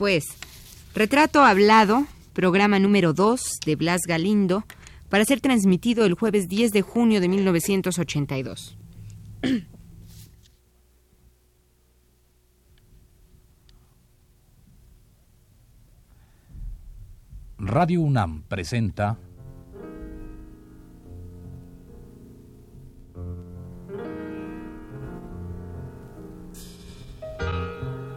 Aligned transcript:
pues. 0.00 0.24
Retrato 0.94 1.44
hablado, 1.44 2.06
programa 2.32 2.78
número 2.78 3.12
2 3.12 3.58
de 3.66 3.76
Blas 3.76 4.00
Galindo, 4.08 4.64
para 5.10 5.26
ser 5.26 5.42
transmitido 5.42 6.06
el 6.06 6.14
jueves 6.14 6.48
10 6.48 6.72
de 6.72 6.80
junio 6.80 7.20
de 7.20 7.28
1982. 7.28 8.78
Radio 17.58 18.00
UNAM 18.00 18.44
presenta 18.48 19.18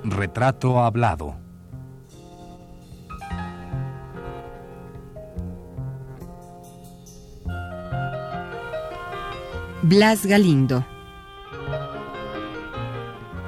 Retrato 0.06 0.80
Hablado. 0.80 1.44
Blas 9.86 10.26
Galindo. 10.26 10.86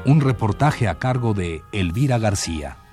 Un 0.03 0.19
reportaje 0.19 0.89
a 0.89 0.99
cargo 0.99 1.33
de 1.33 1.63
Elvira 1.71 2.17
García. 2.17 2.84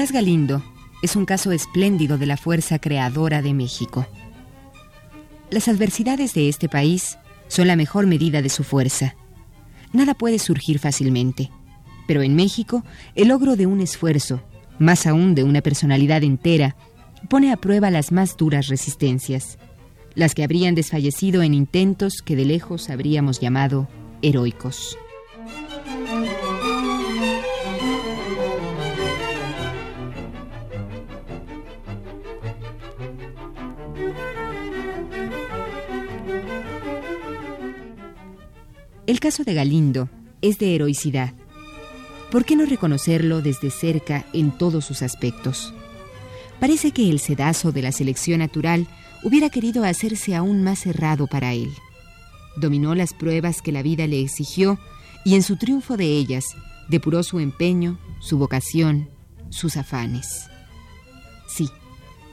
Blas 0.00 0.12
Galindo 0.12 0.62
es 1.02 1.14
un 1.14 1.26
caso 1.26 1.52
espléndido 1.52 2.16
de 2.16 2.24
la 2.24 2.38
fuerza 2.38 2.78
creadora 2.78 3.42
de 3.42 3.52
México. 3.52 4.06
Las 5.50 5.68
adversidades 5.68 6.32
de 6.32 6.48
este 6.48 6.70
país 6.70 7.18
son 7.48 7.66
la 7.66 7.76
mejor 7.76 8.06
medida 8.06 8.40
de 8.40 8.48
su 8.48 8.64
fuerza. 8.64 9.14
Nada 9.92 10.14
puede 10.14 10.38
surgir 10.38 10.78
fácilmente, 10.78 11.50
pero 12.08 12.22
en 12.22 12.34
México 12.34 12.82
el 13.14 13.28
logro 13.28 13.56
de 13.56 13.66
un 13.66 13.82
esfuerzo, 13.82 14.40
más 14.78 15.06
aún 15.06 15.34
de 15.34 15.44
una 15.44 15.60
personalidad 15.60 16.22
entera, 16.22 16.76
pone 17.28 17.52
a 17.52 17.58
prueba 17.58 17.90
las 17.90 18.10
más 18.10 18.38
duras 18.38 18.68
resistencias, 18.68 19.58
las 20.14 20.34
que 20.34 20.44
habrían 20.44 20.74
desfallecido 20.74 21.42
en 21.42 21.52
intentos 21.52 22.22
que 22.24 22.36
de 22.36 22.46
lejos 22.46 22.88
habríamos 22.88 23.38
llamado 23.38 23.86
heroicos. 24.22 24.96
El 39.10 39.18
caso 39.18 39.42
de 39.42 39.54
Galindo 39.54 40.08
es 40.40 40.60
de 40.60 40.72
heroicidad. 40.72 41.34
¿Por 42.30 42.44
qué 42.44 42.54
no 42.54 42.64
reconocerlo 42.64 43.42
desde 43.42 43.68
cerca 43.68 44.24
en 44.32 44.56
todos 44.56 44.84
sus 44.84 45.02
aspectos? 45.02 45.74
Parece 46.60 46.92
que 46.92 47.10
el 47.10 47.18
sedazo 47.18 47.72
de 47.72 47.82
la 47.82 47.90
selección 47.90 48.38
natural 48.38 48.86
hubiera 49.24 49.50
querido 49.50 49.82
hacerse 49.82 50.36
aún 50.36 50.62
más 50.62 50.78
cerrado 50.78 51.26
para 51.26 51.54
él. 51.54 51.72
Dominó 52.54 52.94
las 52.94 53.12
pruebas 53.12 53.62
que 53.62 53.72
la 53.72 53.82
vida 53.82 54.06
le 54.06 54.20
exigió 54.20 54.78
y 55.24 55.34
en 55.34 55.42
su 55.42 55.56
triunfo 55.56 55.96
de 55.96 56.06
ellas 56.06 56.44
depuró 56.88 57.24
su 57.24 57.40
empeño, 57.40 57.98
su 58.20 58.38
vocación, 58.38 59.10
sus 59.48 59.76
afanes. 59.76 60.48
Sí, 61.48 61.68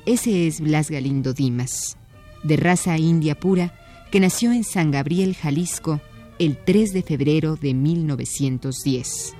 ese 0.06 0.46
es 0.46 0.62
Blas 0.62 0.92
Galindo 0.92 1.34
Dimas, 1.34 1.98
de 2.44 2.56
raza 2.56 3.00
india 3.00 3.34
pura, 3.34 3.74
que 4.12 4.20
nació 4.20 4.52
en 4.52 4.64
San 4.64 4.92
Gabriel, 4.92 5.36
Jalisco, 5.36 6.02
el 6.40 6.58
3 6.58 6.94
de 6.94 7.02
febrero 7.02 7.56
de 7.56 7.74
1910. 7.74 9.36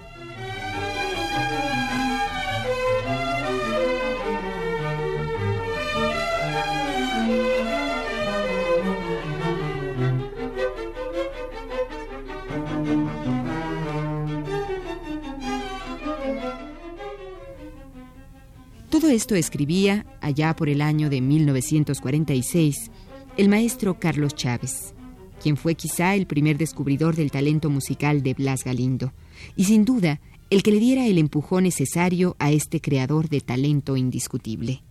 Todo 18.90 19.10
esto 19.10 19.36
escribía, 19.36 20.08
allá 20.22 20.56
por 20.56 20.70
el 20.70 20.82
año 20.82 21.12
de 21.12 21.22
1946, 21.22 22.90
el 23.38 23.50
maestro 23.50 24.00
Carlos 24.00 24.34
Chávez 24.34 24.97
quien 25.42 25.58
fue 25.58 25.76
quizá 25.76 26.16
el 26.16 26.28
primer 26.28 26.58
descubridor 26.58 27.16
del 27.16 27.32
talento 27.32 27.70
musical 27.70 28.24
de 28.24 28.34
Blas 28.34 28.64
Galindo, 28.64 29.14
y 29.56 29.66
sin 29.66 29.86
duda 29.86 30.20
el 30.50 30.64
que 30.64 30.72
le 30.72 30.80
diera 30.80 31.06
el 31.06 31.18
empujón 31.18 31.64
necesario 31.64 32.36
a 32.40 32.52
este 32.52 32.80
creador 32.80 33.30
de 33.30 33.42
talento 33.42 33.98
indiscutible. 33.98 34.84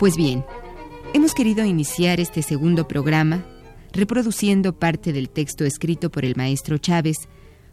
Pues 0.00 0.16
bien, 0.16 0.46
hemos 1.12 1.34
querido 1.34 1.62
iniciar 1.66 2.20
este 2.20 2.40
segundo 2.40 2.88
programa 2.88 3.44
reproduciendo 3.92 4.72
parte 4.72 5.12
del 5.12 5.28
texto 5.28 5.66
escrito 5.66 6.10
por 6.10 6.24
el 6.24 6.36
maestro 6.36 6.78
Chávez 6.78 7.28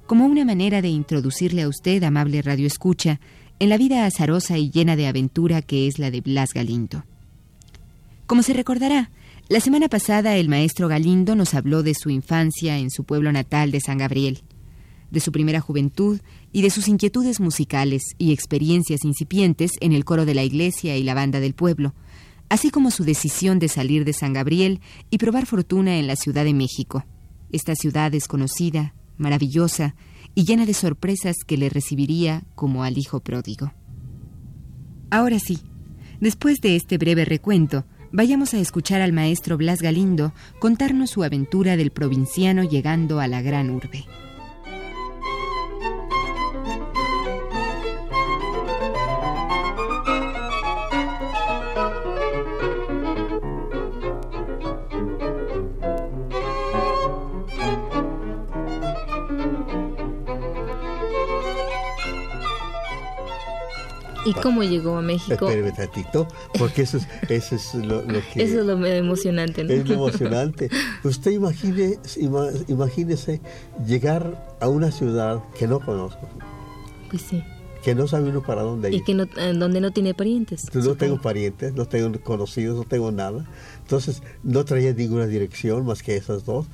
como 0.07 0.25
una 0.25 0.43
manera 0.43 0.81
de 0.81 0.89
introducirle 0.89 1.61
a 1.61 1.69
usted, 1.69 2.03
amable 2.03 2.41
Radio 2.41 2.67
Escucha, 2.67 3.21
en 3.59 3.69
la 3.69 3.77
vida 3.77 4.05
azarosa 4.05 4.57
y 4.57 4.69
llena 4.69 4.97
de 4.97 5.07
aventura 5.07 5.61
que 5.61 5.87
es 5.87 5.99
la 5.99 6.11
de 6.11 6.19
Blas 6.19 6.49
Galindo. 6.53 7.05
Como 8.25 8.43
se 8.43 8.51
recordará, 8.51 9.09
la 9.47 9.61
semana 9.61 9.87
pasada 9.87 10.35
el 10.35 10.49
maestro 10.49 10.89
Galindo 10.89 11.33
nos 11.33 11.53
habló 11.53 11.81
de 11.81 11.93
su 11.93 12.09
infancia 12.09 12.77
en 12.77 12.91
su 12.91 13.05
pueblo 13.05 13.31
natal 13.31 13.71
de 13.71 13.79
San 13.79 13.99
Gabriel, 13.99 14.43
de 15.11 15.21
su 15.21 15.31
primera 15.31 15.61
juventud 15.61 16.19
y 16.51 16.61
de 16.61 16.71
sus 16.71 16.89
inquietudes 16.89 17.39
musicales 17.39 18.03
y 18.17 18.33
experiencias 18.33 19.05
incipientes 19.05 19.71
en 19.79 19.93
el 19.93 20.03
coro 20.03 20.25
de 20.25 20.35
la 20.35 20.43
iglesia 20.43 20.97
y 20.97 21.03
la 21.03 21.13
banda 21.13 21.39
del 21.39 21.53
pueblo, 21.53 21.93
así 22.49 22.69
como 22.69 22.91
su 22.91 23.03
decisión 23.03 23.59
de 23.59 23.67
salir 23.67 24.05
de 24.05 24.13
San 24.13 24.33
Gabriel 24.33 24.81
y 25.09 25.17
probar 25.17 25.45
fortuna 25.45 25.97
en 25.97 26.07
la 26.07 26.15
Ciudad 26.15 26.43
de 26.43 26.53
México, 26.53 27.05
esta 27.51 27.75
ciudad 27.75 28.11
desconocida, 28.11 28.93
maravillosa 29.17 29.95
y 30.35 30.45
llena 30.45 30.65
de 30.65 30.73
sorpresas 30.73 31.37
que 31.45 31.57
le 31.57 31.69
recibiría 31.69 32.43
como 32.55 32.83
al 32.83 32.97
hijo 32.97 33.19
pródigo. 33.19 33.73
Ahora 35.09 35.39
sí, 35.39 35.59
después 36.19 36.59
de 36.61 36.75
este 36.75 36.97
breve 36.97 37.25
recuento, 37.25 37.85
vayamos 38.11 38.53
a 38.53 38.59
escuchar 38.59 39.01
al 39.01 39.13
maestro 39.13 39.57
Blas 39.57 39.79
Galindo 39.79 40.33
contarnos 40.59 41.09
su 41.09 41.23
aventura 41.23 41.77
del 41.77 41.91
provinciano 41.91 42.63
llegando 42.63 43.19
a 43.19 43.27
la 43.27 43.41
gran 43.41 43.69
urbe. 43.69 44.05
¿Y 64.27 64.33
cómo 64.33 64.63
llegó 64.63 64.97
a 64.97 65.01
México? 65.01 65.47
Espérame 65.49 65.73
tantito, 65.75 66.27
porque 66.57 66.83
eso 66.83 66.97
es, 66.97 67.07
eso 67.29 67.55
es 67.55 67.73
lo, 67.75 68.03
que... 68.05 68.43
Eso 68.43 68.59
es 68.59 68.65
lo 68.65 68.85
emocionante, 68.85 69.63
¿no? 69.63 69.73
Es 69.73 69.87
lo 69.87 69.95
emocionante. 69.95 70.69
Usted 71.03 71.31
imagine, 71.31 71.97
imagínese 72.67 73.41
llegar 73.85 74.55
a 74.59 74.67
una 74.67 74.91
ciudad 74.91 75.41
que 75.57 75.67
no 75.67 75.79
conozco. 75.79 76.27
Pues 77.09 77.21
sí 77.21 77.43
que 77.87 77.95
no 77.95 78.05
sabe 78.05 78.29
uno 78.31 78.41
para 78.41 78.63
dónde 78.63 78.89
ir. 78.89 78.95
Y 78.95 79.03
que 79.03 79.13
no, 79.13 79.23
eh, 79.23 79.53
donde 79.55 79.79
no 79.79 79.91
tiene 79.91 80.13
parientes. 80.13 80.65
no 80.75 80.95
tengo 80.95 81.21
parientes, 81.21 81.73
no 81.73 81.85
tengo 81.85 82.19
conocidos, 82.21 82.75
no 82.75 82.83
tengo 82.83 83.13
nada. 83.13 83.45
Entonces 83.79 84.23
no 84.43 84.65
traía 84.65 84.91
ninguna 84.91 85.25
dirección 85.25 85.85
más 85.85 86.03
que 86.03 86.17
esas 86.17 86.43
dos, 86.43 86.67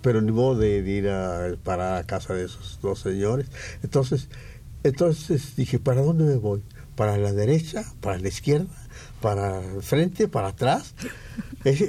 pero 0.00 0.22
ni 0.22 0.32
modo 0.32 0.58
de, 0.58 0.78
ir 0.78 1.10
a, 1.10 1.54
para 1.62 1.98
a 1.98 2.04
casa 2.04 2.32
de 2.32 2.46
esos 2.46 2.78
dos 2.80 3.00
señores. 3.00 3.50
Entonces, 3.82 4.30
entonces 4.84 5.54
dije, 5.54 5.78
¿para 5.78 6.00
dónde 6.00 6.24
me 6.24 6.36
voy? 6.36 6.62
¿Para 6.96 7.16
la 7.18 7.32
derecha? 7.32 7.84
¿Para 8.00 8.18
la 8.18 8.28
izquierda? 8.28 8.66
¿Para 9.20 9.64
el 9.64 9.82
frente? 9.82 10.28
¿Para 10.28 10.48
atrás? 10.48 10.94
es, 11.64 11.80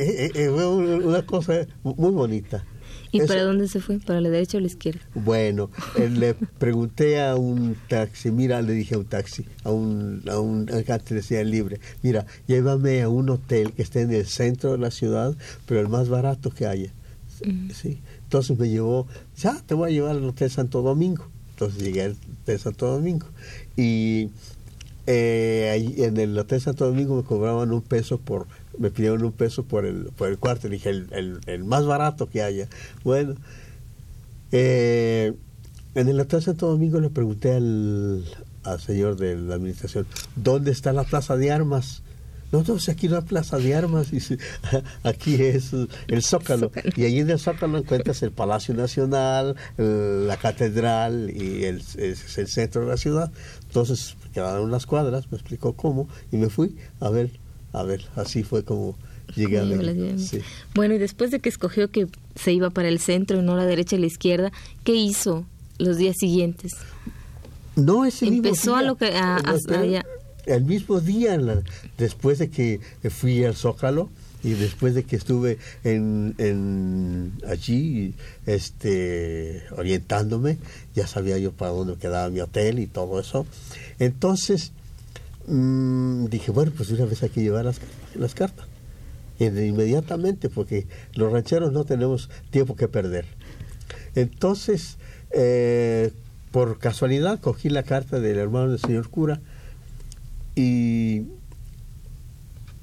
una 0.49 1.25
cosa 1.25 1.67
muy 1.83 2.11
bonita. 2.11 2.63
¿Y 3.11 3.21
para 3.27 3.43
dónde 3.43 3.67
se 3.67 3.79
fue? 3.79 3.99
¿Para 3.99 4.19
la 4.19 4.29
derecha 4.29 4.57
o 4.57 4.61
la 4.61 4.67
izquierda? 4.67 5.01
Bueno, 5.13 5.69
eh, 5.97 6.09
le 6.11 6.33
pregunté 6.33 7.21
a 7.21 7.35
un 7.35 7.75
taxi, 7.87 8.31
mira, 8.31 8.61
le 8.61 8.73
dije 8.73 8.95
a 8.95 8.97
un 8.97 9.05
taxi, 9.05 9.45
a 9.63 9.71
un, 9.71 10.23
a 10.29 10.39
un 10.39 10.65
decía 10.65 11.43
libre, 11.43 11.79
mira, 12.03 12.25
llévame 12.47 13.01
a 13.01 13.09
un 13.09 13.29
hotel 13.29 13.73
que 13.73 13.83
esté 13.83 14.01
en 14.01 14.13
el 14.13 14.25
centro 14.25 14.73
de 14.73 14.79
la 14.79 14.91
ciudad, 14.91 15.35
pero 15.65 15.79
el 15.79 15.87
más 15.87 16.09
barato 16.09 16.51
que 16.51 16.67
haya. 16.67 16.91
¿Sí? 17.73 17.99
Entonces 18.23 18.57
me 18.57 18.69
llevó, 18.69 19.07
ya, 19.37 19.61
te 19.65 19.73
voy 19.73 19.89
a 19.89 19.93
llevar 19.93 20.11
al 20.11 20.23
Hotel 20.23 20.49
Santo 20.49 20.81
Domingo. 20.81 21.27
Entonces 21.51 21.83
llegué 21.83 22.03
al 22.03 22.17
Hotel 22.41 22.59
Santo 22.59 22.87
Domingo. 22.87 23.27
Y 23.75 24.29
eh, 25.07 25.93
en 25.97 26.17
el 26.17 26.37
Hotel 26.37 26.61
Santo 26.61 26.85
Domingo 26.85 27.15
me 27.15 27.23
cobraban 27.23 27.71
un 27.71 27.81
peso 27.81 28.17
por 28.17 28.47
me 28.77 28.91
pidieron 28.91 29.23
un 29.23 29.31
peso 29.31 29.63
por 29.63 29.85
el, 29.85 30.05
por 30.17 30.29
el 30.29 30.37
cuarto. 30.37 30.67
Dije, 30.67 30.89
el, 30.89 31.39
el, 31.45 31.63
más 31.63 31.85
barato 31.85 32.27
que 32.27 32.41
haya. 32.41 32.67
Bueno, 33.03 33.35
eh, 34.51 35.33
en 35.95 36.07
el 36.07 36.19
Hotel 36.19 36.41
Santo 36.41 36.67
Domingo 36.67 36.99
le 36.99 37.09
pregunté 37.09 37.53
al, 37.53 38.25
al 38.63 38.81
señor 38.81 39.15
de 39.15 39.37
la 39.37 39.55
administración, 39.55 40.05
¿dónde 40.35 40.71
está 40.71 40.91
la 40.91 41.03
plaza 41.03 41.37
de 41.37 41.51
armas? 41.51 42.03
No, 42.51 42.63
no, 42.63 42.77
aquí 42.89 43.09
no 43.09 43.17
hay 43.17 43.23
plaza 43.23 43.57
de 43.57 43.75
armas, 43.75 44.11
aquí 45.03 45.35
es 45.35 45.71
el 46.07 46.21
Zócalo. 46.21 46.71
Y 46.95 47.05
allí 47.05 47.19
en 47.19 47.29
el 47.29 47.39
Zócalo 47.39 47.77
encuentras 47.77 48.21
el 48.23 48.31
Palacio 48.31 48.73
Nacional, 48.73 49.55
la 49.77 50.37
Catedral 50.37 51.31
y 51.35 51.65
el, 51.65 51.81
es 51.97 52.37
el 52.37 52.47
centro 52.47 52.81
de 52.81 52.87
la 52.87 52.97
ciudad. 52.97 53.31
Entonces 53.63 54.15
quedaron 54.35 54.65
unas 54.65 54.85
cuadras, 54.85 55.31
me 55.31 55.37
explicó 55.37 55.73
cómo, 55.73 56.07
y 56.31 56.37
me 56.37 56.49
fui 56.49 56.75
a 56.99 57.09
ver 57.09 57.31
a 57.75 57.83
ver, 57.83 58.05
así 58.15 58.43
fue 58.43 58.63
como 58.63 58.95
llegué 59.35 59.59
a 59.59 59.63
Bueno, 60.73 60.93
y 60.93 60.97
después 60.97 61.29
de 61.31 61.39
que 61.39 61.49
escogió 61.49 61.91
que 61.91 62.07
se 62.35 62.53
iba 62.53 62.69
para 62.69 62.87
el 62.87 62.99
centro 62.99 63.39
y 63.39 63.41
no 63.41 63.57
la 63.57 63.65
derecha 63.65 63.97
y 63.97 63.99
la 63.99 64.05
izquierda, 64.05 64.51
¿qué 64.85 64.95
hizo 64.95 65.45
los 65.77 65.97
días 65.97 66.15
siguientes? 66.17 66.71
No, 67.75 68.05
ese 68.05 68.27
Empezó 68.27 68.77
a 68.77 68.81
lo 68.81 68.95
que... 68.95 69.07
A, 69.07 69.41
el 70.45 70.63
mismo 70.63 71.01
día, 71.01 71.37
después 71.97 72.39
de 72.39 72.49
que 72.49 72.79
fui 73.09 73.43
al 73.43 73.55
Zócalo, 73.55 74.09
y 74.45 74.53
después 74.53 74.93
de 74.93 75.03
que 75.03 75.15
estuve 75.15 75.57
en, 75.83 76.35
en, 76.37 77.33
allí 77.47 78.13
este 78.45 79.63
orientándome 79.75 80.57
ya 80.93 81.07
sabía 81.07 81.37
yo 81.37 81.51
para 81.51 81.71
dónde 81.71 81.95
quedaba 81.95 82.29
mi 82.29 82.39
hotel 82.39 82.79
y 82.79 82.87
todo 82.87 83.19
eso 83.19 83.45
entonces 83.99 84.71
Mm, 85.47 86.25
dije, 86.25 86.51
bueno, 86.51 86.71
pues 86.75 86.89
una 86.89 87.05
vez 87.05 87.21
hay 87.23 87.29
que 87.29 87.41
llevar 87.41 87.65
las, 87.65 87.79
las 88.15 88.33
cartas. 88.33 88.67
Inmediatamente, 89.39 90.49
porque 90.49 90.87
los 91.13 91.31
rancheros 91.31 91.71
no 91.73 91.83
tenemos 91.83 92.29
tiempo 92.51 92.75
que 92.75 92.87
perder. 92.87 93.25
Entonces, 94.15 94.97
eh, 95.31 96.11
por 96.51 96.79
casualidad, 96.79 97.39
cogí 97.39 97.69
la 97.69 97.83
carta 97.83 98.19
del 98.19 98.37
hermano 98.37 98.69
del 98.69 98.79
señor 98.79 99.09
cura 99.09 99.41
y 100.55 101.23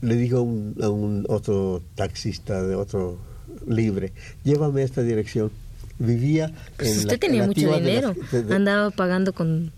le 0.02 0.16
digo 0.16 0.38
a 0.38 0.42
un, 0.42 0.76
a 0.82 0.88
un 0.90 1.24
otro 1.28 1.82
taxista 1.94 2.62
de 2.62 2.74
otro 2.74 3.18
libre, 3.66 4.12
llévame 4.44 4.82
a 4.82 4.84
esta 4.84 5.02
dirección. 5.02 5.50
Vivía 5.98 6.52
pues 6.76 6.98
usted 6.98 7.18
tenía 7.18 7.46
mucho 7.46 7.72
dinero, 7.74 8.14
andaba 8.50 8.90
pagando 8.90 9.32
con 9.32 9.72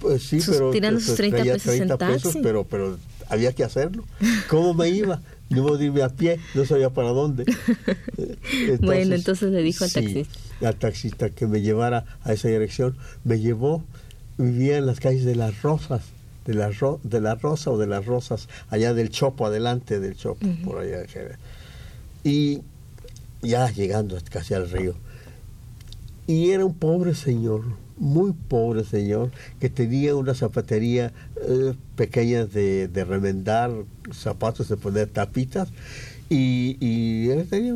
pues 0.00 0.22
sí, 0.22 0.38
pero 0.46 0.70
tirando 0.70 1.00
sus 1.00 1.14
30, 1.14 1.98
pesos, 1.98 2.36
pero, 2.42 2.64
pero 2.64 2.98
había 3.28 3.52
que 3.52 3.64
hacerlo. 3.64 4.04
¿Cómo 4.48 4.74
me 4.74 4.90
iba? 4.90 5.20
No 5.48 5.68
iba 5.68 5.78
a 5.78 5.82
irme 5.82 6.02
a 6.02 6.08
pie, 6.08 6.40
no 6.54 6.64
sabía 6.64 6.90
para 6.90 7.08
dónde. 7.08 7.44
bueno, 8.80 9.14
entonces 9.14 9.50
le 9.50 9.62
dijo 9.62 9.84
al 9.84 9.92
taxista. 9.92 10.38
Al 10.66 10.76
taxista 10.76 11.30
que 11.30 11.46
me 11.46 11.60
llevara 11.60 12.04
a 12.22 12.32
esa 12.32 12.48
dirección. 12.48 12.96
Me 13.24 13.38
llevó, 13.38 13.82
vivía 14.38 14.78
en 14.78 14.86
las 14.86 15.00
calles 15.00 15.24
de 15.24 15.36
las 15.36 15.62
Rosas, 15.62 16.02
de 16.44 16.54
la, 16.54 16.70
de 17.02 17.20
la 17.20 17.34
Rosa 17.34 17.70
o 17.70 17.78
de 17.78 17.86
las 17.86 18.06
Rosas, 18.06 18.48
allá 18.70 18.94
del 18.94 19.10
Chopo, 19.10 19.46
adelante 19.46 20.00
del 20.00 20.16
Chopo, 20.16 20.46
por 20.64 20.78
allá. 20.78 21.04
Y 22.24 22.62
ya 23.42 23.70
llegando 23.70 24.18
casi 24.30 24.54
al 24.54 24.70
río. 24.70 24.94
Y 26.26 26.50
era 26.50 26.64
un 26.64 26.74
pobre 26.74 27.14
señor, 27.14 27.64
muy 27.96 28.32
pobre 28.32 28.84
señor 28.84 29.32
que 29.60 29.68
tenía 29.68 30.14
una 30.14 30.34
zapatería 30.34 31.12
eh, 31.36 31.74
pequeña 31.96 32.46
de, 32.46 32.88
de, 32.88 33.04
remendar 33.04 33.72
zapatos, 34.12 34.68
de 34.68 34.76
poner 34.76 35.08
tapitas 35.08 35.68
y, 36.32 37.28
él 37.30 37.46
tenía 37.48 37.74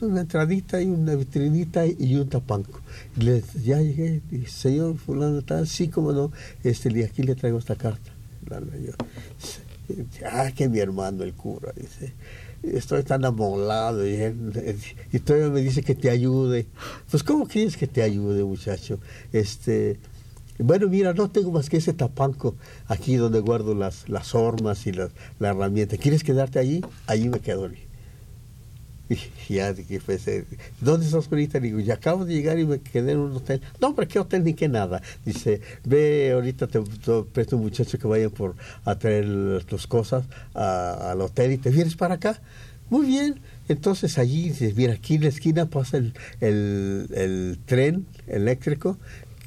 una 0.00 0.20
entradita 0.20 0.80
y 0.80 0.86
una 0.86 1.14
vitrinita 1.14 1.86
y 1.86 2.16
un 2.16 2.28
tapanco. 2.28 2.80
Y 3.16 3.24
le, 3.24 3.42
ya 3.62 3.80
llegué, 3.80 4.20
señor 4.46 4.96
fulano 4.96 5.42
tal, 5.42 5.66
sí 5.66 5.88
como 5.88 6.12
no, 6.12 6.32
este, 6.64 6.90
y 6.92 7.02
aquí 7.02 7.22
le 7.22 7.34
traigo 7.34 7.58
esta 7.58 7.76
carta. 7.76 8.10
Yo, 8.48 8.92
ah, 10.30 10.50
que 10.54 10.68
mi 10.68 10.78
hermano 10.78 11.24
el 11.24 11.34
cura, 11.34 11.72
dice 11.76 12.12
estoy 12.62 13.02
tan 13.02 13.24
amolado 13.24 14.06
y, 14.06 14.14
y 15.12 15.18
todavía 15.20 15.50
me 15.50 15.60
dice 15.60 15.82
que 15.82 15.94
te 15.94 16.10
ayude. 16.10 16.66
Pues 17.10 17.22
¿cómo 17.22 17.46
quieres 17.46 17.76
que 17.76 17.86
te 17.86 18.02
ayude, 18.02 18.42
muchacho? 18.44 18.98
Este, 19.32 19.98
bueno, 20.58 20.88
mira, 20.88 21.12
no 21.12 21.30
tengo 21.30 21.52
más 21.52 21.68
que 21.68 21.78
ese 21.78 21.92
tapanco 21.92 22.56
aquí 22.86 23.16
donde 23.16 23.40
guardo 23.40 23.74
las, 23.74 24.08
las 24.08 24.34
hormas 24.34 24.86
y 24.86 24.92
las, 24.92 25.10
la 25.38 25.50
herramienta. 25.50 25.96
¿Quieres 25.96 26.22
quedarte 26.22 26.58
allí? 26.58 26.82
Allí 27.06 27.28
me 27.28 27.40
quedo. 27.40 27.70
Y 29.48 29.54
ya, 29.54 29.72
que 29.72 30.00
¿dónde 30.80 31.06
estás 31.06 31.28
ahorita? 31.30 31.60
Digo, 31.60 31.78
ya 31.80 31.94
acabo 31.94 32.24
de 32.24 32.34
llegar 32.34 32.58
y 32.58 32.66
me 32.66 32.80
quedé 32.80 33.12
en 33.12 33.18
un 33.18 33.36
hotel. 33.36 33.60
No, 33.80 33.94
pero 33.94 34.08
qué 34.08 34.18
hotel 34.18 34.42
ni 34.42 34.54
qué 34.54 34.68
nada. 34.68 35.00
Dice, 35.24 35.60
ve, 35.84 36.32
ahorita 36.32 36.66
te, 36.66 36.80
presto 37.32 37.56
un 37.56 37.62
muchacho 37.62 37.98
que 37.98 38.08
vaya 38.08 38.30
por 38.30 38.56
a 38.84 38.98
traer 38.98 39.64
tus 39.64 39.86
cosas 39.86 40.24
al 40.54 41.20
hotel 41.20 41.52
y 41.52 41.58
te 41.58 41.70
vienes 41.70 41.94
para 41.94 42.14
acá. 42.14 42.40
Muy 42.90 43.06
bien. 43.06 43.40
Entonces 43.68 44.18
allí, 44.18 44.52
mira, 44.76 44.94
aquí 44.94 45.16
en 45.16 45.22
la 45.22 45.28
esquina 45.28 45.66
pasa 45.66 45.98
el, 45.98 46.12
el 46.40 47.58
tren 47.64 48.06
eléctrico 48.26 48.98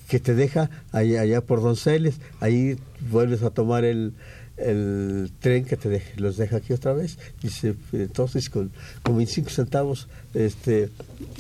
que 0.09 0.19
te 0.19 0.35
deja 0.35 0.69
allá, 0.91 1.21
allá 1.21 1.41
por 1.41 1.61
Donceles. 1.61 2.15
Ahí 2.41 2.77
vuelves 3.11 3.43
a 3.43 3.51
tomar 3.51 3.85
el, 3.85 4.13
el 4.57 5.31
tren 5.39 5.63
que 5.65 5.77
te 5.77 6.03
los 6.17 6.35
deja 6.35 6.57
aquí 6.57 6.73
otra 6.73 6.93
vez. 6.93 7.17
Dice, 7.41 7.75
entonces 7.93 8.49
con, 8.49 8.71
con 9.03 9.15
25 9.15 9.49
centavos 9.51 10.07
este, 10.33 10.89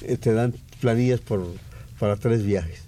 eh, 0.03 0.17
te 0.17 0.33
dan 0.33 0.53
planillas 0.79 1.19
por, 1.19 1.45
para 1.99 2.15
tres 2.15 2.43
viajes. 2.43 2.83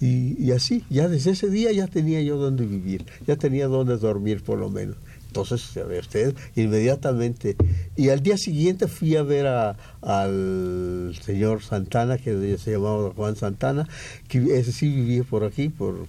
Y, 0.00 0.42
y, 0.42 0.52
así, 0.52 0.84
ya 0.90 1.08
desde 1.08 1.30
ese 1.30 1.48
día 1.48 1.72
ya 1.72 1.86
tenía 1.86 2.20
yo 2.20 2.36
donde 2.36 2.66
vivir, 2.66 3.06
ya 3.26 3.36
tenía 3.36 3.66
donde 3.66 3.96
dormir 3.96 4.42
por 4.42 4.58
lo 4.58 4.68
menos. 4.68 4.96
Entonces, 5.36 5.76
usted, 6.00 6.34
inmediatamente. 6.54 7.56
Y 7.94 8.08
al 8.08 8.22
día 8.22 8.38
siguiente 8.38 8.88
fui 8.88 9.16
a 9.16 9.22
ver 9.22 9.46
a, 9.46 9.76
al 10.00 11.14
señor 11.20 11.62
Santana, 11.62 12.16
que 12.16 12.56
se 12.56 12.72
llamaba 12.72 13.12
Juan 13.14 13.36
Santana, 13.36 13.86
que 14.28 14.38
ese 14.58 14.72
sí 14.72 14.88
vivía 14.88 15.24
por 15.24 15.44
aquí, 15.44 15.68
por 15.68 16.06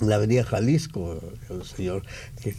la 0.00 0.16
avenida 0.16 0.42
Jalisco, 0.42 1.20
el 1.50 1.64
señor 1.64 2.02
que, 2.42 2.54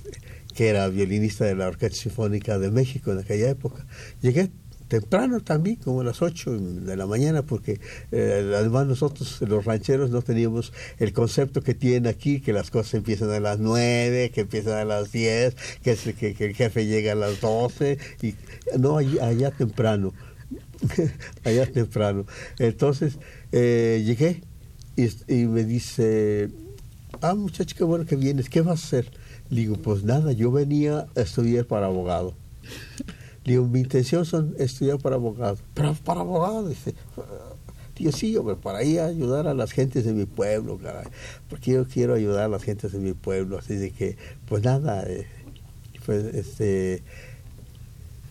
era 0.55 0.87
violinista 0.87 1.45
de 1.45 1.55
la 1.55 1.67
Orquesta 1.67 1.97
Sinfónica 1.97 2.59
de 2.59 2.71
México 2.71 3.11
en 3.11 3.19
aquella 3.19 3.49
época. 3.49 3.85
Llegué 4.21 4.49
temprano 4.89 5.39
también, 5.39 5.77
como 5.77 6.01
a 6.01 6.03
las 6.03 6.21
8 6.21 6.57
de 6.59 6.97
la 6.97 7.05
mañana, 7.05 7.43
porque 7.43 7.79
eh, 8.11 8.53
además 8.57 8.87
nosotros 8.87 9.41
los 9.41 9.63
rancheros 9.63 10.09
no 10.09 10.21
teníamos 10.21 10.73
el 10.97 11.13
concepto 11.13 11.61
que 11.61 11.73
tienen 11.73 12.07
aquí, 12.07 12.41
que 12.41 12.51
las 12.51 12.71
cosas 12.71 12.95
empiezan 12.95 13.29
a 13.31 13.39
las 13.39 13.59
9, 13.59 14.31
que 14.31 14.41
empiezan 14.41 14.73
a 14.73 14.85
las 14.85 15.13
10, 15.13 15.55
que, 15.81 15.91
el 16.39 16.55
jefe 16.55 16.85
llega 16.85 17.13
a 17.13 17.15
las 17.15 17.39
12, 17.39 17.97
y 18.21 18.35
no, 18.77 18.97
allá, 18.97 19.51
temprano, 19.51 20.13
allá 21.45 21.65
temprano. 21.71 22.25
Entonces 22.57 23.17
eh, 23.53 24.03
llegué 24.05 24.41
y, 24.97 25.07
y 25.33 25.45
me 25.45 25.63
dice 25.63 26.49
ah, 27.21 27.35
muchacho, 27.35 27.75
qué 27.77 27.83
bueno 27.83 28.05
que 28.05 28.15
vienes, 28.15 28.49
¿qué 28.49 28.61
vas 28.61 28.81
a 28.81 28.85
hacer? 28.85 29.11
Le 29.49 29.61
digo, 29.61 29.75
pues 29.77 30.03
nada, 30.03 30.31
yo 30.31 30.51
venía 30.51 31.07
a 31.15 31.21
estudiar 31.21 31.65
para 31.65 31.87
abogado. 31.87 32.35
Digo, 33.49 33.65
mi 33.65 33.79
intención 33.79 34.25
son 34.25 34.53
estudiar 34.59 34.99
para 34.99 35.15
abogado. 35.15 35.57
Pero 35.73 35.95
para 36.05 36.21
abogado, 36.21 36.69
dice, 36.69 36.93
Digo, 37.95 38.11
sí, 38.11 38.37
hombre, 38.37 38.55
para 38.55 38.83
ir 38.83 38.99
a 38.99 39.07
ayudar 39.07 39.47
a 39.47 39.55
las 39.55 39.71
gentes 39.71 40.05
de 40.05 40.13
mi 40.13 40.25
pueblo, 40.25 40.77
caray, 40.77 41.07
porque 41.49 41.71
yo 41.71 41.87
quiero 41.87 42.13
ayudar 42.13 42.43
a 42.43 42.47
las 42.47 42.61
gentes 42.61 42.91
de 42.91 42.99
mi 42.99 43.13
pueblo, 43.13 43.57
así 43.57 43.73
de 43.73 43.89
que, 43.89 44.17
pues 44.47 44.61
nada, 44.61 45.01
eh, 45.07 45.25
pues, 46.05 46.25
este, 46.35 47.01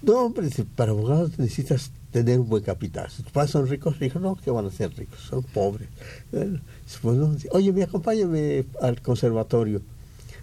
no, 0.02 0.26
hombre, 0.26 0.50
para 0.76 0.92
abogados 0.92 1.36
necesitas 1.36 1.90
tener 2.12 2.38
un 2.38 2.48
buen 2.48 2.62
capital. 2.62 3.10
Si 3.10 3.24
tus 3.24 3.32
padres 3.32 3.50
son 3.50 3.66
ricos, 3.66 3.98
dijo, 3.98 4.20
no, 4.20 4.36
que 4.36 4.52
van 4.52 4.66
a 4.66 4.70
ser 4.70 4.96
ricos, 4.96 5.18
son 5.18 5.42
pobres. 5.42 5.88
Bueno, 6.30 6.60
pues, 7.02 7.48
oye, 7.50 7.72
me 7.72 7.82
acompáñame 7.82 8.66
al 8.80 9.02
conservatorio. 9.02 9.82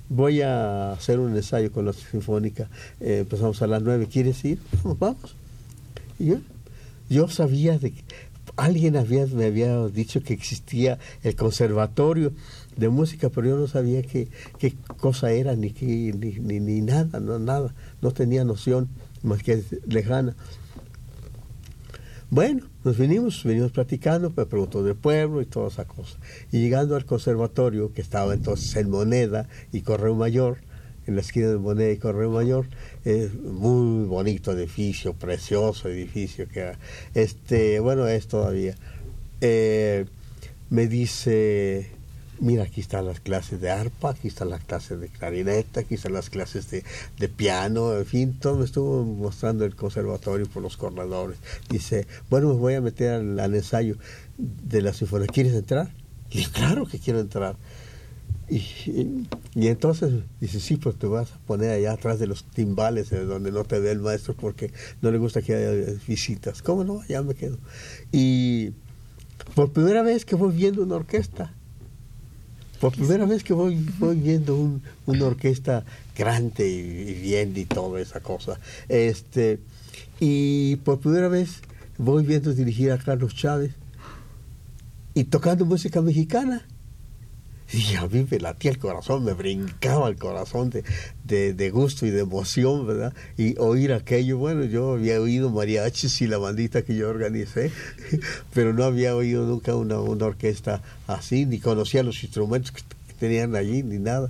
Voy 0.09 0.41
a 0.41 0.91
hacer 0.91 1.19
un 1.19 1.35
ensayo 1.35 1.71
con 1.71 1.85
la 1.85 1.93
Sinfónica. 1.93 2.69
Eh, 2.99 3.19
empezamos 3.21 3.61
a 3.61 3.67
las 3.67 3.81
nueve. 3.81 4.07
¿Quieres 4.11 4.43
ir? 4.45 4.59
Vamos. 4.83 5.35
Y 6.19 6.27
yo, 6.27 6.37
yo 7.09 7.27
sabía 7.27 7.77
de 7.79 7.91
que 7.91 8.03
alguien 8.55 8.95
había, 8.95 9.25
me 9.25 9.45
había 9.45 9.87
dicho 9.87 10.21
que 10.21 10.33
existía 10.33 10.99
el 11.23 11.35
conservatorio 11.35 12.33
de 12.77 12.89
música, 12.89 13.29
pero 13.29 13.47
yo 13.49 13.57
no 13.57 13.67
sabía 13.67 14.01
qué, 14.03 14.27
qué 14.59 14.73
cosa 14.99 15.31
era, 15.31 15.55
ni, 15.55 15.71
qué, 15.71 16.13
ni, 16.13 16.59
ni, 16.59 16.81
nada, 16.81 17.19
no, 17.19 17.39
nada. 17.39 17.73
No 18.01 18.11
tenía 18.11 18.43
noción 18.43 18.89
más 19.23 19.43
que 19.43 19.63
lejana. 19.87 20.35
Bueno, 22.29 22.63
nos 22.85 22.99
vinimos, 22.99 23.43
venimos 23.43 23.71
platicando, 23.71 24.31
me 24.37 24.45
preguntó 24.45 24.83
del 24.83 24.95
pueblo 24.95 25.41
y 25.41 25.47
toda 25.47 25.69
esa 25.69 25.85
cosa. 25.85 26.19
Y 26.51 26.59
llegando 26.59 26.95
al 26.95 27.05
conservatorio, 27.05 27.91
que 27.91 28.01
estaba 28.01 28.35
entonces 28.35 28.75
en 28.75 28.91
Moneda 28.91 29.49
y 29.73 29.81
Correo 29.81 30.13
Mayor, 30.13 30.59
en 31.07 31.15
la 31.15 31.21
esquina 31.21 31.47
de 31.47 31.57
Moneda 31.57 31.91
y 31.91 31.97
Correo 31.97 32.29
Mayor, 32.29 32.67
es 33.03 33.33
muy 33.33 34.05
bonito 34.05 34.51
edificio, 34.51 35.13
precioso 35.13 35.89
edificio 35.89 36.47
que 36.47 36.73
este, 37.15 37.79
bueno, 37.79 38.07
es 38.07 38.27
todavía. 38.27 38.75
Eh, 39.41 40.05
me 40.69 40.87
dice, 40.87 41.89
mira, 42.39 42.63
aquí 42.63 42.81
están 42.81 43.05
las 43.05 43.19
clases 43.19 43.61
de 43.61 43.69
arpa, 43.69 44.11
aquí 44.11 44.27
están 44.27 44.49
las 44.49 44.63
clases 44.63 44.99
de 44.99 45.09
clarineta, 45.09 45.81
aquí 45.81 45.95
están 45.95 46.13
las 46.13 46.29
clases 46.29 46.69
de, 46.69 47.29
piano, 47.29 47.95
en 47.95 48.05
fin, 48.05 48.33
todo 48.39 48.57
me 48.57 48.65
estuvo 48.65 49.03
mostrando 49.03 49.65
el 49.65 49.75
conservatorio 49.75 50.45
por 50.47 50.63
los 50.63 50.77
corredores. 50.77 51.37
Dice, 51.69 52.07
bueno, 52.29 52.49
me 52.49 52.55
voy 52.55 52.73
a 52.75 52.81
meter 52.81 53.13
al, 53.13 53.55
ensayo 53.55 53.97
de 54.37 54.81
la 54.81 54.93
sinfonía, 54.93 55.27
¿quieres 55.27 55.53
entrar? 55.53 55.91
Y 56.31 56.45
claro 56.45 56.85
que 56.85 56.99
quiero 56.99 57.19
entrar. 57.19 57.55
Y, 58.47 58.57
y, 59.55 59.67
entonces 59.67 60.13
dice, 60.39 60.59
sí, 60.59 60.77
pues 60.77 60.97
te 60.97 61.07
vas 61.07 61.31
a 61.31 61.39
poner 61.39 61.71
allá 61.71 61.93
atrás 61.93 62.19
de 62.19 62.27
los 62.27 62.43
timbales, 62.43 63.11
eh, 63.11 63.25
donde 63.25 63.51
no 63.51 63.63
te 63.63 63.79
ve 63.79 63.91
el 63.91 63.99
maestro 63.99 64.35
porque 64.35 64.71
no 65.01 65.09
le 65.09 65.17
gusta 65.17 65.41
que 65.41 65.55
haya 65.55 65.93
visitas. 66.07 66.61
¿Cómo 66.61 66.83
no? 66.83 67.03
Ya 67.07 67.23
me 67.23 67.33
quedo. 67.33 67.57
Y 68.11 68.73
por 69.55 69.71
primera 69.71 70.03
vez 70.03 70.25
que 70.25 70.35
voy 70.35 70.55
viendo 70.55 70.83
una 70.83 70.95
orquesta, 70.95 71.54
por 72.79 72.93
primera 72.93 73.25
vez 73.25 73.43
que 73.43 73.53
voy, 73.53 73.75
voy 73.99 74.17
viendo 74.17 74.55
un, 74.55 74.81
una 75.05 75.25
orquesta 75.25 75.85
grande 76.15 76.67
y, 76.69 77.13
bien 77.13 77.53
y 77.55 77.65
toda 77.65 78.01
esa 78.01 78.19
cosa. 78.19 78.59
Este, 78.89 79.59
y 80.19 80.77
por 80.77 80.99
primera 80.99 81.27
vez 81.27 81.61
voy 81.97 82.23
viendo 82.25 82.53
dirigir 82.53 82.91
a 82.91 82.97
Carlos 82.97 83.35
Chávez 83.35 83.73
y 85.13 85.25
tocando 85.25 85.65
música 85.65 86.01
mexicana. 86.01 86.65
Y 87.73 87.95
a 87.95 88.07
mí 88.07 88.27
me 88.29 88.39
latía 88.39 88.71
el 88.71 88.77
corazón, 88.77 89.25
me 89.25 89.33
brincaba 89.33 90.07
el 90.07 90.17
corazón 90.17 90.69
de, 90.69 91.53
de, 91.53 91.69
gusto 91.71 92.05
y 92.05 92.11
de 92.11 92.21
emoción, 92.21 92.85
¿verdad? 92.85 93.13
Y 93.37 93.57
oír 93.57 93.91
aquello, 93.93 94.37
bueno, 94.37 94.65
yo 94.65 94.93
había 94.93 95.19
oído 95.19 95.49
mariachis 95.49 96.21
y 96.21 96.27
la 96.27 96.37
bandita 96.37 96.83
que 96.83 96.95
yo 96.95 97.09
organicé, 97.09 97.71
pero 98.53 98.73
no 98.73 98.83
había 98.83 99.15
oído 99.15 99.47
nunca 99.47 99.75
una, 99.75 99.99
una 99.99 100.27
orquesta 100.27 100.83
así, 101.07 101.45
ni 101.45 101.59
conocía 101.59 102.03
los 102.03 102.23
instrumentos 102.23 102.71
que 102.71 102.83
tenían 103.19 103.55
allí, 103.55 103.81
ni 103.81 103.97
nada. 103.97 104.29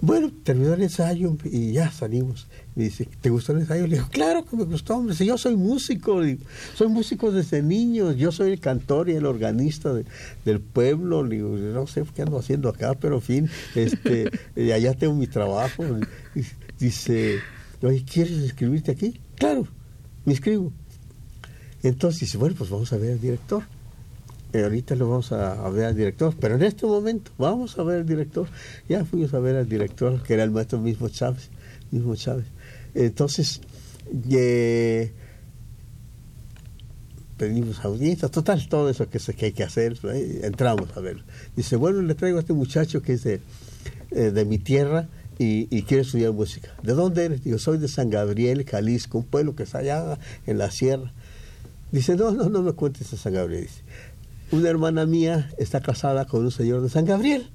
Bueno, 0.00 0.30
terminó 0.44 0.74
el 0.74 0.82
ensayo 0.82 1.36
y 1.44 1.72
ya 1.72 1.90
salimos. 1.90 2.46
Me 2.74 2.84
dice, 2.84 3.08
¿te 3.20 3.30
gustó 3.30 3.52
el 3.52 3.60
ensayo? 3.60 3.86
Le 3.86 3.96
digo, 3.96 4.08
claro 4.10 4.44
que 4.44 4.56
me 4.56 4.64
gustó, 4.64 4.96
hombre. 4.96 5.14
yo 5.14 5.38
soy 5.38 5.54
músico, 5.54 6.20
soy 6.74 6.88
músico 6.88 7.30
desde 7.30 7.62
niño, 7.62 8.12
yo 8.12 8.32
soy 8.32 8.52
el 8.52 8.60
cantor 8.60 9.08
y 9.08 9.12
el 9.12 9.26
organista 9.26 9.92
del 10.44 10.60
pueblo. 10.60 11.22
Le 11.22 11.36
digo, 11.36 11.50
no 11.50 11.86
sé 11.86 12.02
qué 12.14 12.22
ando 12.22 12.38
haciendo 12.38 12.68
acá, 12.68 12.94
pero 12.94 13.16
en 13.16 13.22
fin, 13.22 13.50
este, 13.76 14.30
allá 14.74 14.94
tengo 14.94 15.14
mi 15.14 15.28
trabajo. 15.28 15.84
Dice, 16.80 17.38
oye, 17.82 18.04
¿quieres 18.04 18.38
escribirte 18.38 18.90
aquí? 18.90 19.20
Claro, 19.36 19.68
me 20.24 20.32
escribo. 20.32 20.72
Entonces 21.84 22.20
dice, 22.20 22.38
bueno, 22.38 22.56
pues 22.58 22.70
vamos 22.70 22.92
a 22.92 22.96
ver 22.96 23.12
al 23.12 23.20
director. 23.20 23.62
Eh, 24.54 24.62
ahorita 24.62 24.94
lo 24.94 25.10
vamos 25.10 25.32
a, 25.32 25.68
ver 25.70 25.86
al 25.86 25.96
director, 25.96 26.32
pero 26.40 26.54
en 26.54 26.62
este 26.62 26.86
momento 26.86 27.32
vamos 27.38 27.76
a 27.78 27.82
ver 27.82 27.98
al 27.98 28.06
director. 28.06 28.46
Ya 28.88 29.04
fuimos 29.04 29.34
a 29.34 29.40
ver 29.40 29.56
al 29.56 29.68
director, 29.68 30.22
que 30.22 30.34
era 30.34 30.44
el 30.44 30.50
maestro 30.52 30.78
mismo 30.78 31.08
Chávez, 31.08 31.50
mismo 31.90 32.14
Chávez. 32.14 32.46
Entonces, 32.94 33.60
eh, 34.30 35.12
pedimos 37.36 37.84
audiencia, 37.84 38.28
total, 38.28 38.68
todo 38.68 38.88
eso 38.88 39.08
que, 39.08 39.18
hay 39.44 39.52
que 39.52 39.64
hacer, 39.64 39.98
entramos 40.42 40.96
a 40.96 41.00
ver. 41.00 41.24
Dice, 41.56 41.76
bueno, 41.76 42.02
le 42.02 42.14
traigo 42.14 42.38
a 42.38 42.40
este 42.40 42.52
muchacho 42.52 43.02
que 43.02 43.14
es 43.14 43.24
de, 43.24 43.40
eh, 44.10 44.30
de 44.30 44.44
mi 44.44 44.58
tierra 44.58 45.08
y, 45.38 45.82
quiere 45.82 46.02
estudiar 46.02 46.32
música. 46.32 46.70
¿De 46.82 46.92
dónde 46.92 47.24
eres? 47.24 47.42
Digo, 47.42 47.58
soy 47.58 47.78
de 47.78 47.88
San 47.88 48.10
Gabriel, 48.10 48.64
Jalisco, 48.64 49.18
un 49.18 49.24
pueblo 49.24 49.56
que 49.56 49.64
está 49.64 49.78
allá 49.78 50.18
en 50.46 50.58
la 50.58 50.70
sierra. 50.70 51.12
Dice, 51.90 52.16
no, 52.16 52.30
no, 52.30 52.48
no 52.48 52.62
me 52.62 52.72
cuentes 52.72 53.10
de 53.10 53.16
San 53.16 53.34
Gabriel. 53.34 53.62
Dice, 53.62 53.82
una 54.52 54.68
hermana 54.68 55.06
mía 55.06 55.50
está 55.58 55.80
casada 55.80 56.26
con 56.26 56.44
un 56.44 56.50
señor 56.50 56.82
de 56.82 56.88
San 56.88 57.04
Gabriel. 57.04 57.50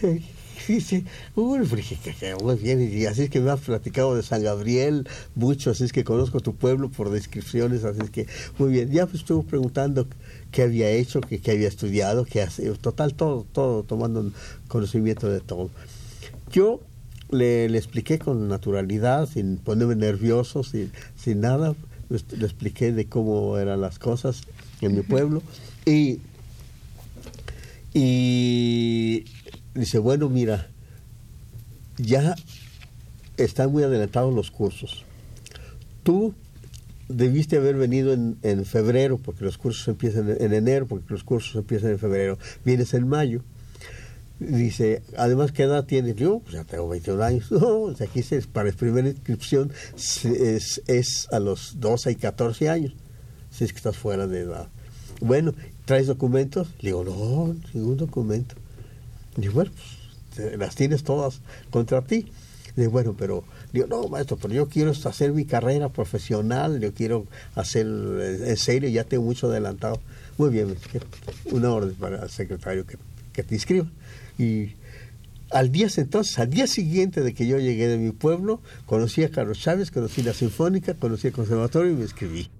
Dice, 0.68 1.04
muy 1.34 2.56
bien, 2.56 2.90
y 2.92 3.06
así 3.06 3.22
es 3.22 3.30
que 3.30 3.40
me 3.40 3.50
has 3.50 3.60
platicado 3.60 4.14
de 4.14 4.22
San 4.22 4.42
Gabriel 4.42 5.06
mucho, 5.34 5.70
así 5.70 5.84
es 5.84 5.92
que 5.92 6.04
conozco 6.04 6.40
tu 6.40 6.54
pueblo 6.54 6.90
por 6.90 7.10
descripciones, 7.10 7.84
así 7.84 8.00
es 8.02 8.10
que 8.10 8.26
muy 8.58 8.70
bien. 8.70 8.90
Ya 8.90 9.06
pues 9.06 9.20
estuvo 9.20 9.42
preguntando 9.42 10.06
qué 10.50 10.62
había 10.62 10.90
hecho, 10.90 11.20
qué, 11.20 11.40
había 11.50 11.68
estudiado, 11.68 12.24
qué 12.24 12.42
hace, 12.42 12.70
total, 12.72 13.14
todo, 13.14 13.46
todo, 13.52 13.82
tomando 13.82 14.30
conocimiento 14.68 15.28
de 15.28 15.40
todo. 15.40 15.70
Yo 16.50 16.80
le, 17.30 17.68
le 17.68 17.78
expliqué 17.78 18.18
con 18.18 18.48
naturalidad, 18.48 19.28
sin 19.28 19.58
ponerme 19.58 19.96
nervioso, 19.96 20.62
sin, 20.62 20.92
sin 21.16 21.40
nada, 21.40 21.74
le 22.08 22.44
expliqué 22.44 22.92
de 22.92 23.06
cómo 23.06 23.58
eran 23.58 23.80
las 23.80 23.98
cosas 23.98 24.42
en 24.80 24.94
mi 24.94 25.02
pueblo. 25.02 25.42
Y, 25.86 26.20
y 27.92 29.24
dice, 29.74 29.98
bueno, 29.98 30.28
mira, 30.28 30.68
ya 31.98 32.34
están 33.36 33.72
muy 33.72 33.82
adelantados 33.82 34.34
los 34.34 34.50
cursos. 34.50 35.04
Tú 36.02 36.34
debiste 37.08 37.56
haber 37.56 37.76
venido 37.76 38.12
en, 38.12 38.38
en 38.42 38.64
febrero, 38.64 39.18
porque 39.18 39.44
los 39.44 39.58
cursos 39.58 39.86
empiezan 39.88 40.36
en, 40.38 40.52
enero, 40.52 40.86
porque 40.86 41.06
los 41.08 41.24
cursos 41.24 41.56
empiezan 41.56 41.90
en 41.90 41.98
febrero. 41.98 42.38
Vienes 42.64 42.94
en 42.94 43.08
mayo. 43.08 43.42
Dice, 44.40 45.02
además, 45.16 45.52
¿qué 45.52 45.62
edad 45.62 45.84
tienes? 45.84 46.16
Yo, 46.16 46.40
pues 46.40 46.54
ya 46.54 46.64
tengo 46.64 46.88
21 46.88 47.22
años. 47.22 47.50
No, 47.50 47.88
aquí 47.88 48.20
es, 48.20 48.46
para 48.46 48.70
la 48.70 48.76
primera 48.76 49.08
inscripción 49.08 49.72
es, 49.94 50.82
es 50.86 51.28
a 51.30 51.38
los 51.38 51.80
12 51.80 52.12
y 52.12 52.16
14 52.16 52.68
años, 52.68 52.94
si 53.50 53.64
es 53.64 53.72
que 53.72 53.76
estás 53.76 53.96
fuera 53.96 54.26
de 54.26 54.40
edad. 54.40 54.68
Bueno, 55.20 55.54
¿traes 55.84 56.08
documentos? 56.08 56.68
Le 56.80 56.90
digo, 56.90 57.04
no, 57.04 57.56
ningún 57.72 57.96
documento. 57.96 58.56
Digo, 59.36 59.54
bueno, 59.54 59.70
pues, 60.34 60.58
las 60.58 60.74
tienes 60.74 61.04
todas 61.04 61.40
contra 61.70 62.02
ti. 62.02 62.30
Digo, 62.76 62.90
bueno, 62.90 63.14
pero, 63.16 63.44
digo, 63.72 63.86
no, 63.86 64.08
maestro, 64.08 64.36
pero 64.36 64.52
yo 64.52 64.68
quiero 64.68 64.90
hacer 64.90 65.32
mi 65.32 65.44
carrera 65.44 65.88
profesional, 65.88 66.80
yo 66.80 66.92
quiero 66.92 67.26
hacer 67.54 67.86
eh, 67.86 68.50
en 68.50 68.56
serio, 68.56 68.88
ya 68.88 69.04
tengo 69.04 69.24
mucho 69.24 69.46
adelantado. 69.46 70.00
Muy 70.38 70.50
bien, 70.50 70.76
una 71.52 71.70
orden 71.70 71.94
para 71.94 72.24
el 72.24 72.30
secretario 72.30 72.84
que, 72.86 72.98
que 73.32 73.44
te 73.44 73.54
inscriba. 73.54 73.86
Y 74.38 74.72
al 75.50 75.70
día 75.70 75.86
entonces, 75.96 76.38
al 76.40 76.50
día 76.50 76.66
siguiente 76.66 77.20
de 77.20 77.32
que 77.32 77.46
yo 77.46 77.58
llegué 77.58 77.86
de 77.86 77.96
mi 77.96 78.10
pueblo, 78.10 78.60
conocí 78.86 79.22
a 79.22 79.30
Carlos 79.30 79.60
Chávez, 79.60 79.92
conocí 79.92 80.22
la 80.22 80.34
Sinfónica, 80.34 80.94
conocí 80.94 81.28
el 81.28 81.32
Conservatorio 81.32 81.92
y 81.92 81.94
me 81.94 82.02
inscribí. 82.02 82.50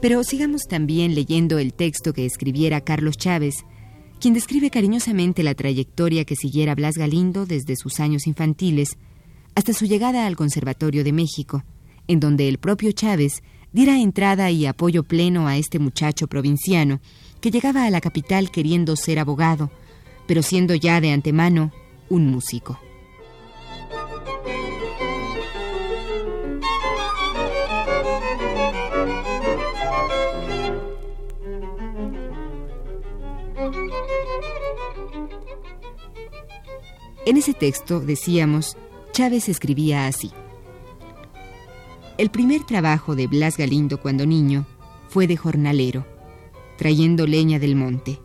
Pero 0.00 0.24
sigamos 0.24 0.62
también 0.62 1.14
leyendo 1.14 1.58
el 1.58 1.74
texto 1.74 2.14
que 2.14 2.24
escribiera 2.24 2.80
Carlos 2.80 3.18
Chávez, 3.18 3.66
quien 4.18 4.32
describe 4.32 4.70
cariñosamente 4.70 5.42
la 5.42 5.54
trayectoria 5.54 6.24
que 6.24 6.36
siguiera 6.36 6.74
Blas 6.74 6.96
Galindo 6.96 7.44
desde 7.44 7.76
sus 7.76 8.00
años 8.00 8.26
infantiles 8.26 8.96
hasta 9.54 9.72
su 9.72 9.84
llegada 9.84 10.26
al 10.26 10.36
Conservatorio 10.36 11.04
de 11.04 11.12
México, 11.12 11.64
en 12.06 12.20
donde 12.20 12.48
el 12.48 12.58
propio 12.58 12.92
Chávez 12.92 13.42
diera 13.72 14.00
entrada 14.00 14.50
y 14.50 14.66
apoyo 14.66 15.02
pleno 15.02 15.48
a 15.48 15.56
este 15.56 15.78
muchacho 15.78 16.28
provinciano 16.28 17.00
que 17.40 17.50
llegaba 17.50 17.84
a 17.84 17.90
la 17.90 18.00
capital 18.00 18.50
queriendo 18.50 18.96
ser 18.96 19.18
abogado, 19.18 19.70
pero 20.26 20.42
siendo 20.42 20.74
ya 20.74 21.00
de 21.00 21.12
antemano 21.12 21.72
un 22.08 22.26
músico. 22.26 22.78
En 37.26 37.36
ese 37.36 37.52
texto, 37.52 38.00
decíamos, 38.00 38.76
Chávez 39.12 39.48
escribía 39.48 40.06
así. 40.06 40.30
El 42.16 42.30
primer 42.30 42.64
trabajo 42.64 43.14
de 43.14 43.26
Blas 43.26 43.58
Galindo 43.58 44.00
cuando 44.00 44.24
niño 44.24 44.66
fue 45.08 45.26
de 45.26 45.36
jornalero, 45.36 46.06
trayendo 46.78 47.26
leña 47.26 47.58
del 47.58 47.76
monte. 47.76 48.18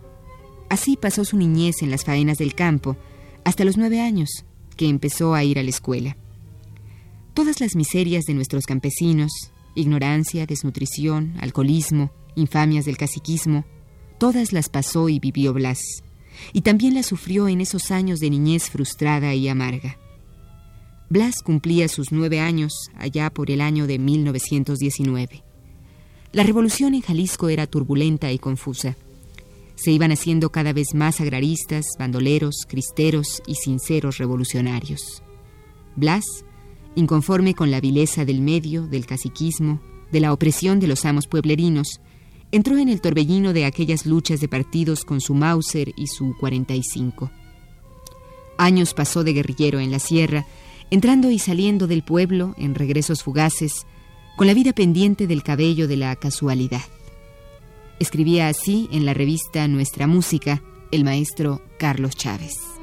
Así 0.69 0.95
pasó 0.95 1.25
su 1.25 1.35
niñez 1.35 1.81
en 1.81 1.91
las 1.91 2.05
faenas 2.05 2.37
del 2.37 2.55
campo, 2.55 2.95
hasta 3.43 3.65
los 3.65 3.77
nueve 3.77 3.99
años, 3.99 4.45
que 4.77 4.87
empezó 4.87 5.35
a 5.35 5.43
ir 5.43 5.59
a 5.59 5.63
la 5.63 5.69
escuela. 5.69 6.15
Todas 7.33 7.59
las 7.59 7.75
miserias 7.75 8.23
de 8.23 8.33
nuestros 8.33 8.65
campesinos, 8.65 9.31
ignorancia, 9.75 10.45
desnutrición, 10.45 11.35
alcoholismo, 11.41 12.11
infamias 12.35 12.85
del 12.85 12.97
caciquismo, 12.97 13.65
todas 14.19 14.53
las 14.53 14.69
pasó 14.69 15.09
y 15.09 15.19
vivió 15.19 15.53
Blas 15.53 16.01
y 16.53 16.61
también 16.61 16.93
la 16.93 17.03
sufrió 17.03 17.47
en 17.47 17.61
esos 17.61 17.91
años 17.91 18.19
de 18.19 18.29
niñez 18.29 18.69
frustrada 18.69 19.33
y 19.33 19.47
amarga. 19.47 19.97
Blas 21.09 21.41
cumplía 21.43 21.87
sus 21.87 22.11
nueve 22.11 22.39
años 22.39 22.73
allá 22.97 23.29
por 23.29 23.51
el 23.51 23.61
año 23.61 23.85
de 23.85 23.99
1919. 23.99 25.43
La 26.31 26.43
revolución 26.43 26.95
en 26.95 27.01
Jalisco 27.01 27.49
era 27.49 27.67
turbulenta 27.67 28.31
y 28.31 28.39
confusa. 28.39 28.97
Se 29.75 29.91
iban 29.91 30.11
haciendo 30.11 30.51
cada 30.51 30.73
vez 30.73 30.93
más 30.93 31.21
agraristas, 31.21 31.85
bandoleros, 31.99 32.65
cristeros 32.67 33.41
y 33.45 33.55
sinceros 33.55 34.17
revolucionarios. 34.17 35.21
Blas, 35.95 36.25
inconforme 36.95 37.53
con 37.53 37.71
la 37.71 37.79
vileza 37.79 38.25
del 38.25 38.41
medio, 38.41 38.87
del 38.87 39.05
caciquismo, 39.05 39.81
de 40.11 40.19
la 40.19 40.33
opresión 40.33 40.79
de 40.79 40.87
los 40.87 41.05
amos 41.05 41.27
pueblerinos, 41.27 42.01
entró 42.55 42.77
en 42.77 42.87
el 42.87 43.01
torbellino 43.01 43.51
de 43.51 43.65
aquellas 43.65 44.05
luchas 44.05 44.39
de 44.39 44.47
partidos 44.47 45.03
con 45.03 45.19
su 45.19 45.33
Mauser 45.33 45.91
y 45.97 46.07
su 46.07 46.35
45. 46.39 47.29
Años 48.57 48.93
pasó 48.93 49.25
de 49.25 49.33
guerrillero 49.33 49.81
en 49.81 49.91
la 49.91 49.99
sierra, 49.99 50.45
entrando 50.89 51.31
y 51.31 51.39
saliendo 51.39 51.85
del 51.85 52.03
pueblo 52.03 52.55
en 52.57 52.73
regresos 52.73 53.23
fugaces, 53.23 53.85
con 54.37 54.47
la 54.47 54.53
vida 54.53 54.71
pendiente 54.71 55.27
del 55.27 55.43
cabello 55.43 55.89
de 55.89 55.97
la 55.97 56.15
casualidad. 56.15 56.83
Escribía 57.99 58.47
así 58.47 58.87
en 58.91 59.05
la 59.05 59.13
revista 59.13 59.67
Nuestra 59.67 60.07
Música 60.07 60.61
el 60.91 61.03
maestro 61.03 61.61
Carlos 61.77 62.15
Chávez. 62.15 62.74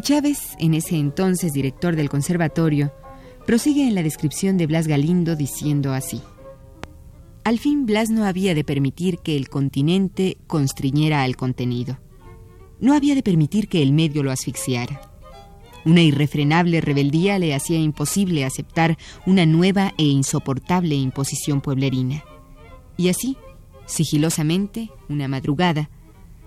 Chávez, 0.00 0.56
en 0.58 0.74
ese 0.74 0.96
entonces 0.96 1.52
director 1.52 1.96
del 1.96 2.08
conservatorio, 2.08 2.92
prosigue 3.46 3.86
en 3.86 3.94
la 3.94 4.02
descripción 4.02 4.56
de 4.56 4.66
Blas 4.66 4.86
Galindo 4.86 5.36
diciendo 5.36 5.92
así. 5.92 6.22
Al 7.44 7.58
fin 7.58 7.86
Blas 7.86 8.10
no 8.10 8.24
había 8.24 8.54
de 8.54 8.64
permitir 8.64 9.18
que 9.18 9.36
el 9.36 9.48
continente 9.48 10.36
constriñera 10.46 11.22
al 11.22 11.36
contenido. 11.36 11.98
No 12.80 12.94
había 12.94 13.14
de 13.14 13.22
permitir 13.22 13.68
que 13.68 13.82
el 13.82 13.92
medio 13.92 14.22
lo 14.22 14.30
asfixiara. 14.30 15.00
Una 15.84 16.02
irrefrenable 16.02 16.80
rebeldía 16.80 17.38
le 17.38 17.54
hacía 17.54 17.78
imposible 17.78 18.44
aceptar 18.44 18.98
una 19.26 19.46
nueva 19.46 19.94
e 19.96 20.04
insoportable 20.04 20.94
imposición 20.94 21.60
pueblerina. 21.60 22.22
Y 22.96 23.08
así, 23.08 23.36
sigilosamente, 23.86 24.90
una 25.08 25.26
madrugada, 25.26 25.88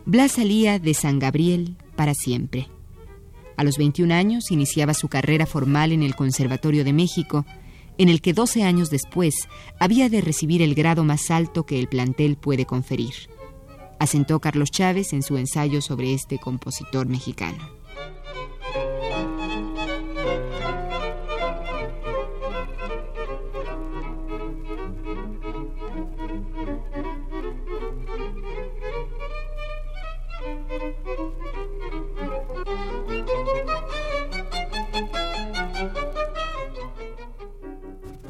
Blas 0.05 0.33
salía 0.33 0.79
de 0.79 0.93
San 0.93 1.17
Gabriel 1.17 1.75
para 1.95 2.13
siempre. 2.13 2.67
A 3.55 3.63
los 3.63 3.77
21 3.77 4.13
años 4.13 4.51
iniciaba 4.51 4.93
su 4.93 5.07
carrera 5.07 5.45
formal 5.45 5.91
en 5.91 6.03
el 6.03 6.15
Conservatorio 6.15 6.83
de 6.83 6.93
México, 6.93 7.45
en 7.97 8.09
el 8.09 8.21
que 8.21 8.33
12 8.33 8.63
años 8.63 8.89
después 8.89 9.35
había 9.79 10.09
de 10.09 10.21
recibir 10.21 10.61
el 10.61 10.75
grado 10.75 11.03
más 11.03 11.29
alto 11.29 11.65
que 11.65 11.79
el 11.79 11.87
plantel 11.87 12.37
puede 12.37 12.65
conferir. 12.65 13.13
Asentó 13.99 14.39
Carlos 14.39 14.71
Chávez 14.71 15.13
en 15.13 15.23
su 15.23 15.37
ensayo 15.37 15.81
sobre 15.81 16.13
este 16.13 16.39
compositor 16.39 17.07
mexicano. 17.07 17.82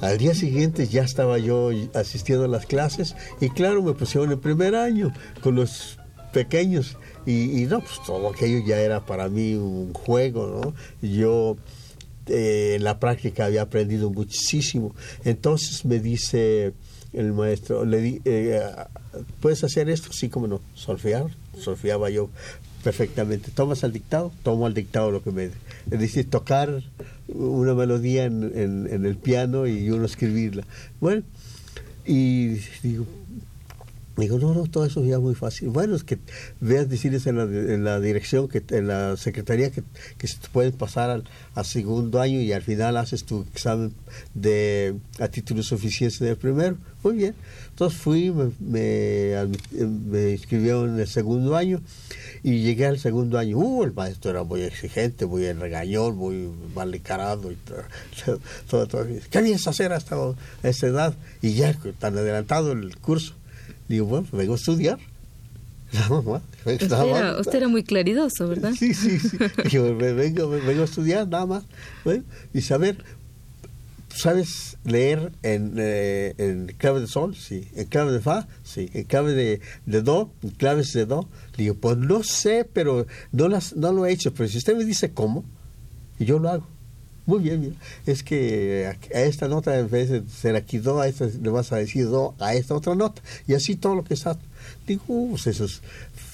Al 0.04 0.18
día 0.18 0.36
siguiente 0.36 0.86
ya 0.86 1.04
estaba 1.04 1.38
yo 1.38 1.70
asistiendo 1.94 2.44
a 2.44 2.50
las 2.50 2.66
clases 2.66 3.16
y 3.39 3.50
claro, 3.50 3.82
me 3.82 3.94
pusieron 3.94 4.34
en 4.34 4.39
primer 4.42 4.76
año 4.76 5.13
con 5.39 5.56
los 5.56 5.98
pequeños 6.34 6.98
y, 7.26 7.66
no, 7.70 7.80
pues 7.80 8.02
todo 8.06 8.30
aquello 8.30 8.60
ya 8.68 8.82
era 8.82 9.06
para 9.06 9.30
mí 9.30 9.54
un 9.54 9.94
juego, 9.94 10.62
¿no? 11.02 11.08
Yo 11.08 11.56
eh, 12.28 12.74
en 12.76 12.84
la 12.84 13.00
práctica 13.00 13.46
había 13.46 13.62
aprendido 13.62 14.10
muchísimo. 14.10 14.94
Entonces 15.24 15.86
me 15.86 16.00
dice 16.00 16.74
el 17.13 17.32
maestro, 17.32 17.86
le 17.86 18.02
di, 18.02 18.22
eh, 18.26 18.60
¿puedes 19.39 19.63
hacer 19.63 19.89
esto? 19.89 20.12
Sí, 20.12 20.28
como 20.28 20.48
no, 20.48 20.60
solfear, 20.74 21.28
solfeaba 21.58 22.10
yo 22.10 22.30
perfectamente. 22.84 23.52
¿Tomas 23.52 23.86
al 23.86 23.94
dictado? 23.94 24.34
Tomo 24.44 24.66
al 24.66 24.74
dictado 24.74 25.12
lo 25.12 25.24
que 25.24 25.32
me... 25.32 25.46
Es 25.46 26.00
decir, 26.00 26.30
tocar 26.30 26.84
una 27.34 27.74
melodía 27.74 28.26
en, 28.26 28.52
en, 28.56 29.06
el 29.06 29.15
piano 29.17 29.67
y 29.67 29.89
uno 29.89 30.06
escribirla. 30.06 30.63
Bueno, 31.00 31.24
y 32.06 32.56
digo, 32.82 33.06
Digo, 34.15 34.38
no, 34.38 34.54
no, 34.54 34.67
todo 34.67 34.86
eso 34.86 35.04
ya 35.04 35.17
muy 35.19 35.34
fácil. 35.34 35.69
Bueno, 35.69 35.95
es 35.95 36.04
que 36.04 36.19
veas 36.60 36.88
decirles 36.88 37.26
en 37.26 37.84
la, 37.84 37.99
dirección, 37.99 38.47
que 38.47 38.63
en 38.69 38.88
la 38.88 39.17
secretaría, 39.17 39.71
que, 39.71 39.84
que 40.19 40.28
se 40.28 40.38
pueden 40.52 40.73
pasar 40.73 41.10
al, 41.10 41.65
segundo 41.65 42.21
año 42.21 42.39
y 42.39 42.54
al 42.54 42.62
final 42.62 42.97
haces 42.97 43.23
tu 43.23 43.41
examen 43.41 43.93
de 44.36 44.95
a 45.19 45.28
título 45.30 45.63
suficiente 45.63 46.26
del 46.26 46.38
primero. 46.38 46.78
Muy 47.04 47.15
bien. 47.15 47.36
Entonces 47.69 47.99
fui, 47.99 48.32
me, 48.32 48.52
me, 48.60 49.47
me 49.82 50.32
inscribieron 50.32 50.93
en 50.93 50.99
el 50.99 51.08
segundo 51.08 51.56
año 51.56 51.82
y 52.43 52.62
llegué 52.62 52.86
al 52.86 52.99
segundo 52.99 53.39
año, 53.39 53.58
uh, 53.58 53.84
el 53.84 53.93
maestro 53.93 54.30
era 54.30 54.43
muy 54.43 54.62
exigente, 54.62 55.26
muy 55.26 55.52
regañón, 55.54 56.17
muy 56.17 56.52
mal 56.76 56.93
encarado. 56.93 57.52
Y 57.52 57.58
todo, 58.67 58.88
todo, 58.88 59.08
¿Qué 59.32 59.41
vienes 59.41 59.65
a 59.65 59.71
hacer 59.71 59.91
hasta 59.91 60.17
esa 60.62 60.88
edad? 60.88 61.15
Y 61.41 61.54
ya 61.54 61.73
tan 61.97 62.17
adelantado 62.17 62.73
el 62.73 62.95
curso. 62.97 63.34
Digo, 63.88 64.06
bueno, 64.06 64.28
pues 64.30 64.39
vengo 64.39 64.54
a 64.54 64.58
estudiar. 64.58 65.00
Nada 65.93 66.22
más. 66.22 66.41
Usted, 66.65 66.91
era, 66.91 67.39
usted 67.39 67.56
era 67.56 67.67
muy 67.67 67.84
claridoso, 67.84 68.48
¿verdad? 68.48 68.74
Sí, 68.78 68.93
sí, 68.93 69.19
sí. 69.19 69.38
Digo, 69.72 69.96
vengo, 69.96 70.50
vengo 70.50 70.82
a 70.82 70.86
estudiar, 70.86 71.28
nada 71.28 71.46
más. 71.46 71.63
Bueno, 72.04 72.24
y 72.54 72.62
saber, 72.62 73.04
¿sabes 74.10 74.78
leer 74.86 75.32
en, 75.43 75.76
eh, 75.78 76.34
en 76.38 76.67
clave 76.78 77.02
de 77.02 77.08
sol? 77.08 77.36
Sí. 77.36 77.67
¿En 77.76 77.86
clave 77.86 78.12
de 78.12 78.22
fa? 78.22 78.48
Sí. 78.63 78.89
¿En 78.93 79.04
clave 79.04 79.34
de, 79.34 79.62
de 79.86 80.02
do? 80.02 80.32
¿En 80.41 80.52
claves 80.52 80.93
de 80.93 81.06
do? 81.06 81.28
Digo, 81.58 81.76
pues 81.76 81.98
no 81.98 82.24
sé, 82.24 82.67
pero 82.72 83.06
no, 83.32 83.48
las, 83.48 83.76
no 83.76 83.91
lo 83.91 84.06
he 84.06 84.12
hecho. 84.12 84.34
Pero 84.34 84.50
si 84.50 84.58
usted 84.58 84.76
me 84.76 84.86
dice 84.86 85.12
cómo, 85.12 85.43
yo 86.17 86.39
lo 86.39 86.50
hago. 86.50 86.67
Muy 87.25 87.39
bien, 87.39 87.62
bien. 87.62 87.75
Es 88.05 88.21
que 88.21 88.93
a 89.13 89.21
esta 89.21 89.47
nota, 89.47 89.79
en 89.79 89.89
vez 89.89 90.09
de 90.09 90.23
ser 90.27 90.55
aquí 90.55 90.77
do, 90.79 90.99
a 90.99 91.07
esta 91.07 91.25
le 91.25 91.49
vas 91.49 91.71
a 91.71 91.77
decir 91.77 92.07
do 92.07 92.36
a 92.39 92.53
esta 92.53 92.75
otra 92.75 92.95
nota. 92.95 93.21
Y 93.47 93.53
así 93.53 93.75
todo 93.75 93.95
lo 93.95 94.03
que 94.03 94.13
está. 94.13 94.38
Digo, 94.86 95.03
pues 95.29 95.47
eso 95.47 95.65
es 95.65 95.81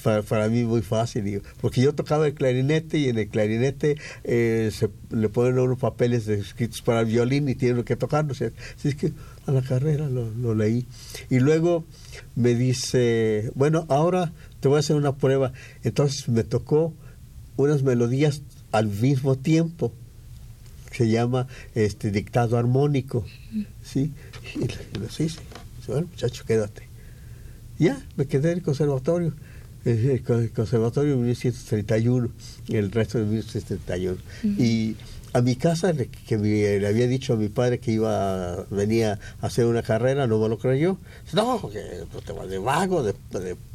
para, 0.03 0.49
mí 0.49 0.63
muy 0.63 0.81
fácil, 0.81 1.23
digo, 1.25 1.41
porque 1.61 1.81
yo 1.81 1.93
tocaba 1.93 2.27
el 2.27 2.33
clarinete 2.33 2.97
y 2.97 3.09
en 3.09 3.17
el 3.17 3.27
clarinete 3.27 3.97
eh, 4.23 4.69
se 4.73 4.89
le 5.09 5.29
ponen 5.29 5.59
unos 5.59 5.77
papeles 5.77 6.27
escritos 6.27 6.81
para 6.81 7.01
el 7.01 7.07
violín 7.07 7.47
y 7.49 7.55
tiene 7.55 7.83
que 7.83 7.95
tocarlo. 7.95 8.31
Así 8.31 8.45
es 8.83 8.95
que 8.95 9.11
a 9.45 9.51
la 9.51 9.61
carrera 9.61 10.09
lo, 10.09 10.55
leí. 10.55 10.85
Y 11.29 11.39
luego 11.39 11.85
me 12.35 12.55
dice, 12.55 13.51
bueno, 13.55 13.85
ahora 13.89 14.31
te 14.59 14.67
voy 14.67 14.77
a 14.77 14.79
hacer 14.79 14.95
una 14.95 15.15
prueba. 15.15 15.53
Entonces 15.83 16.29
me 16.29 16.43
tocó 16.43 16.93
unas 17.57 17.83
melodías 17.83 18.41
al 18.71 18.87
mismo 18.87 19.35
tiempo. 19.37 19.91
Se 20.91 21.07
llama 21.07 21.47
este 21.75 22.11
dictado 22.11 22.57
armónico. 22.57 23.25
¿sí? 23.83 24.11
Y 24.55 24.97
lo 24.97 25.05
hice. 25.05 25.39
Bueno, 25.87 26.07
muchacho, 26.07 26.43
quédate. 26.45 26.87
Ya, 27.79 27.99
me 28.15 28.27
quedé 28.27 28.51
en 28.51 28.57
el 28.57 28.63
conservatorio 28.63 29.33
el 29.85 30.51
conservatorio 30.53 31.13
en 31.13 31.21
1931, 31.21 32.29
el 32.69 32.91
resto 32.91 33.17
de 33.17 33.25
1931. 33.25 34.17
Y 34.57 34.95
a 35.33 35.41
mi 35.41 35.55
casa, 35.55 35.93
que 35.93 36.37
le 36.37 36.87
había 36.87 37.07
dicho 37.07 37.33
a 37.33 37.35
mi 37.37 37.49
padre 37.49 37.79
que 37.79 37.91
iba 37.91 38.65
venía 38.69 39.19
a 39.41 39.47
hacer 39.47 39.65
una 39.65 39.83
carrera, 39.83 40.27
no 40.27 40.39
me 40.39 40.49
lo 40.49 40.57
creyó. 40.57 40.97
No, 41.33 41.69
que 41.69 42.05
te 42.25 42.33
vas 42.33 42.49
de 42.49 42.57
vago, 42.57 43.03
de, 43.03 43.15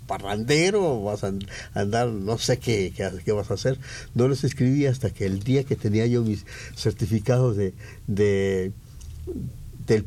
parrandero, 0.07 1.03
vas 1.03 1.25
a 1.25 1.33
andar, 1.73 2.09
no 2.09 2.37
sé 2.39 2.59
qué, 2.59 2.93
qué, 3.25 3.33
vas 3.33 3.51
a 3.51 3.55
hacer. 3.55 3.79
No 4.15 4.29
los 4.29 4.45
escribí 4.45 4.87
hasta 4.87 5.11
que 5.11 5.27
el 5.27 5.43
día 5.43 5.65
que 5.65 5.77
tenía 5.77 6.07
yo 6.07 6.23
mis 6.23 6.45
certificados 6.77 7.57
de, 7.57 7.73
de 8.07 8.73
del 9.87 10.07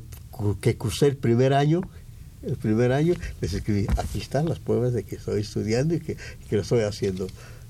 que 0.62 0.78
cursé 0.78 1.08
el 1.08 1.18
primer 1.18 1.54
año, 1.54 1.82
el 2.44 2.58
primer 2.58 2.92
año, 2.92 3.16
les 3.42 3.54
escribí, 3.54 3.88
aquí 3.98 4.20
están 4.20 4.48
las 4.48 4.60
pruebas 4.60 4.94
de 4.94 5.04
que 5.04 5.16
estoy 5.16 5.42
estudiando 5.42 5.96
y 5.96 6.00
que, 6.00 6.18
lo 6.52 6.62
estoy 6.62 6.82
haciendo, 6.82 7.28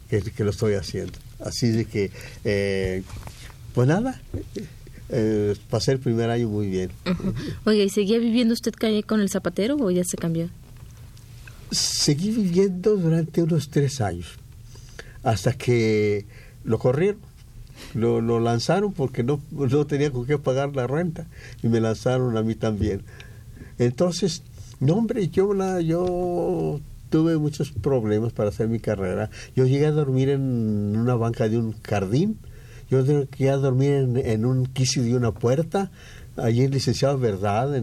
que, 0.09 0.43
lo 0.43 0.49
estoy 0.49 0.75
haciendo. 0.75 1.13
Así 1.39 1.69
de 1.69 1.85
que, 1.85 2.11
eh, 2.43 3.03
pues 3.77 3.87
nada, 3.87 4.19
eh, 5.09 5.55
pasé 5.69 5.91
el 5.91 5.99
primer 5.99 6.31
año 6.31 6.49
muy 6.49 6.65
bien. 6.65 6.89
Oye, 7.67 7.83
¿y 7.83 7.89
seguía 7.89 8.17
viviendo 8.17 8.55
usted 8.55 8.73
calle 8.73 9.03
con 9.03 9.21
el 9.21 9.29
zapatero 9.29 9.75
o 9.75 9.91
ya 9.91 10.03
se 10.03 10.17
cambió? 10.17 10.49
Seguí 11.69 12.31
viviendo 12.31 12.97
durante 12.97 13.43
unos 13.43 13.69
tres 13.69 14.01
años, 14.01 14.29
hasta 15.21 15.53
que 15.53 16.25
lo 16.63 16.79
corrieron. 16.79 17.19
Lo, 17.93 18.19
lo 18.19 18.39
lanzaron 18.39 18.93
porque 18.93 19.21
no, 19.21 19.39
no 19.51 19.85
tenía 19.85 20.09
con 20.09 20.25
qué 20.25 20.39
pagar 20.39 20.75
la 20.75 20.87
renta 20.87 21.27
y 21.61 21.67
me 21.67 21.79
lanzaron 21.79 22.35
a 22.35 22.41
mí 22.41 22.55
también. 22.55 23.03
Entonces 23.77 24.41
no, 24.79 24.95
hombre, 24.95 25.27
yo, 25.27 25.53
la, 25.53 25.81
yo 25.81 26.81
tuve 27.11 27.37
muchos 27.37 27.73
problemas 27.73 28.33
para 28.33 28.49
hacer 28.49 28.69
mi 28.69 28.79
carrera. 28.79 29.29
Yo 29.55 29.67
llegué 29.67 29.85
a 29.85 29.91
dormir 29.91 30.29
en 30.29 30.97
una 30.97 31.13
banca 31.13 31.47
de 31.47 31.59
un 31.59 31.79
jardín. 31.83 32.39
Yo 32.89 33.03
llegué 33.03 33.49
a 33.49 33.57
dormir 33.57 34.21
en, 34.23 34.45
un 34.45 34.65
quicio 34.65 35.03
de 35.03 35.15
una 35.15 35.31
puerta. 35.31 35.91
Allí 36.37 36.63
en 36.63 36.71
licenciado 36.71 37.17
Verdad. 37.17 37.73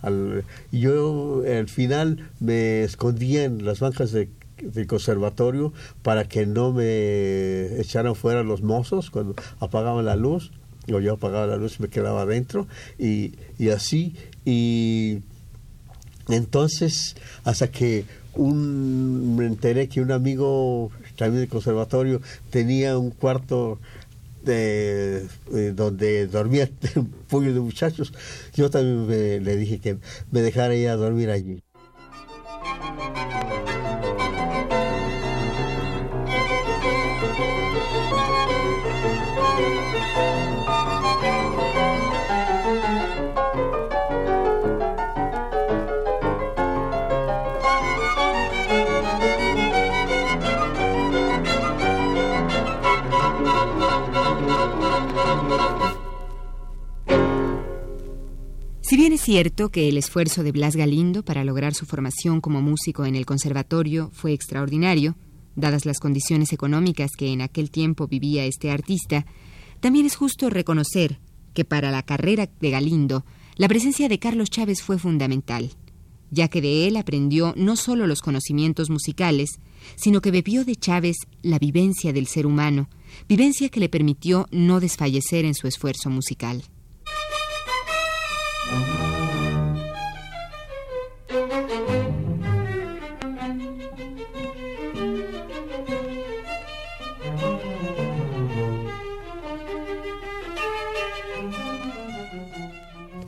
al, 0.00 0.44
yo 0.70 1.42
al 1.46 1.68
final 1.68 2.30
me 2.40 2.84
escondía 2.84 3.44
en 3.44 3.64
las 3.64 3.80
bancas 3.80 4.12
del 4.12 4.86
conservatorio 4.86 5.72
para 6.02 6.24
que 6.24 6.46
no 6.46 6.72
me 6.72 7.80
echaran 7.80 8.14
fuera 8.14 8.42
los 8.42 8.62
mozos 8.62 9.10
cuando 9.10 9.34
apagaban 9.58 10.04
la 10.04 10.16
luz. 10.16 10.52
O 10.92 11.00
yo 11.00 11.14
apagaba 11.14 11.46
la 11.46 11.56
luz 11.56 11.76
y 11.78 11.82
me 11.82 11.88
quedaba 11.88 12.22
adentro. 12.22 12.66
Y, 12.98 13.32
y 13.58 13.70
así. 13.70 14.14
Y 14.44 15.20
entonces, 16.28 17.16
hasta 17.44 17.68
que 17.68 18.04
un, 18.34 19.36
me 19.36 19.46
enteré 19.46 19.88
que 19.88 20.00
un 20.00 20.12
amigo 20.12 20.90
también 21.16 21.42
del 21.42 21.48
conservatorio 21.48 22.20
tenía 22.50 22.98
un 22.98 23.10
cuarto 23.10 23.78
de, 24.44 25.26
eh, 25.52 25.72
donde 25.74 26.26
dormía 26.26 26.68
un 26.96 27.10
puño 27.28 27.52
de 27.52 27.60
muchachos, 27.60 28.12
yo 28.54 28.70
también 28.70 29.44
le 29.44 29.56
dije 29.56 29.80
que 29.80 29.98
me 30.30 30.40
dejara 30.40 30.74
ir 30.74 30.88
dormir 30.96 31.30
allí. 31.30 31.62
Bien 59.04 59.12
es 59.12 59.20
cierto 59.20 59.68
que 59.68 59.86
el 59.90 59.98
esfuerzo 59.98 60.42
de 60.42 60.50
Blas 60.50 60.76
Galindo 60.76 61.26
para 61.26 61.44
lograr 61.44 61.74
su 61.74 61.84
formación 61.84 62.40
como 62.40 62.62
músico 62.62 63.04
en 63.04 63.16
el 63.16 63.26
conservatorio 63.26 64.10
fue 64.14 64.32
extraordinario, 64.32 65.14
dadas 65.56 65.84
las 65.84 66.00
condiciones 66.00 66.54
económicas 66.54 67.10
que 67.14 67.30
en 67.30 67.42
aquel 67.42 67.70
tiempo 67.70 68.06
vivía 68.08 68.46
este 68.46 68.70
artista, 68.70 69.26
también 69.80 70.06
es 70.06 70.16
justo 70.16 70.48
reconocer 70.48 71.20
que 71.52 71.66
para 71.66 71.90
la 71.90 72.02
carrera 72.02 72.48
de 72.58 72.70
Galindo 72.70 73.26
la 73.56 73.68
presencia 73.68 74.08
de 74.08 74.18
Carlos 74.18 74.48
Chávez 74.48 74.80
fue 74.80 74.98
fundamental, 74.98 75.72
ya 76.30 76.48
que 76.48 76.62
de 76.62 76.88
él 76.88 76.96
aprendió 76.96 77.52
no 77.58 77.76
solo 77.76 78.06
los 78.06 78.22
conocimientos 78.22 78.88
musicales, 78.88 79.50
sino 79.96 80.22
que 80.22 80.30
bebió 80.30 80.64
de 80.64 80.76
Chávez 80.76 81.18
la 81.42 81.58
vivencia 81.58 82.14
del 82.14 82.26
ser 82.26 82.46
humano, 82.46 82.88
vivencia 83.28 83.68
que 83.68 83.80
le 83.80 83.90
permitió 83.90 84.46
no 84.50 84.80
desfallecer 84.80 85.44
en 85.44 85.54
su 85.54 85.68
esfuerzo 85.68 86.08
musical. 86.08 86.64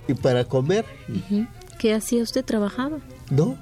Y 0.09 0.15
para 0.15 0.45
comer. 0.45 0.85
¿Qué 1.79 1.95
hacía 1.95 2.23
usted? 2.23 2.45
¿Trabajaba? 2.45 2.99
No, 3.31 3.57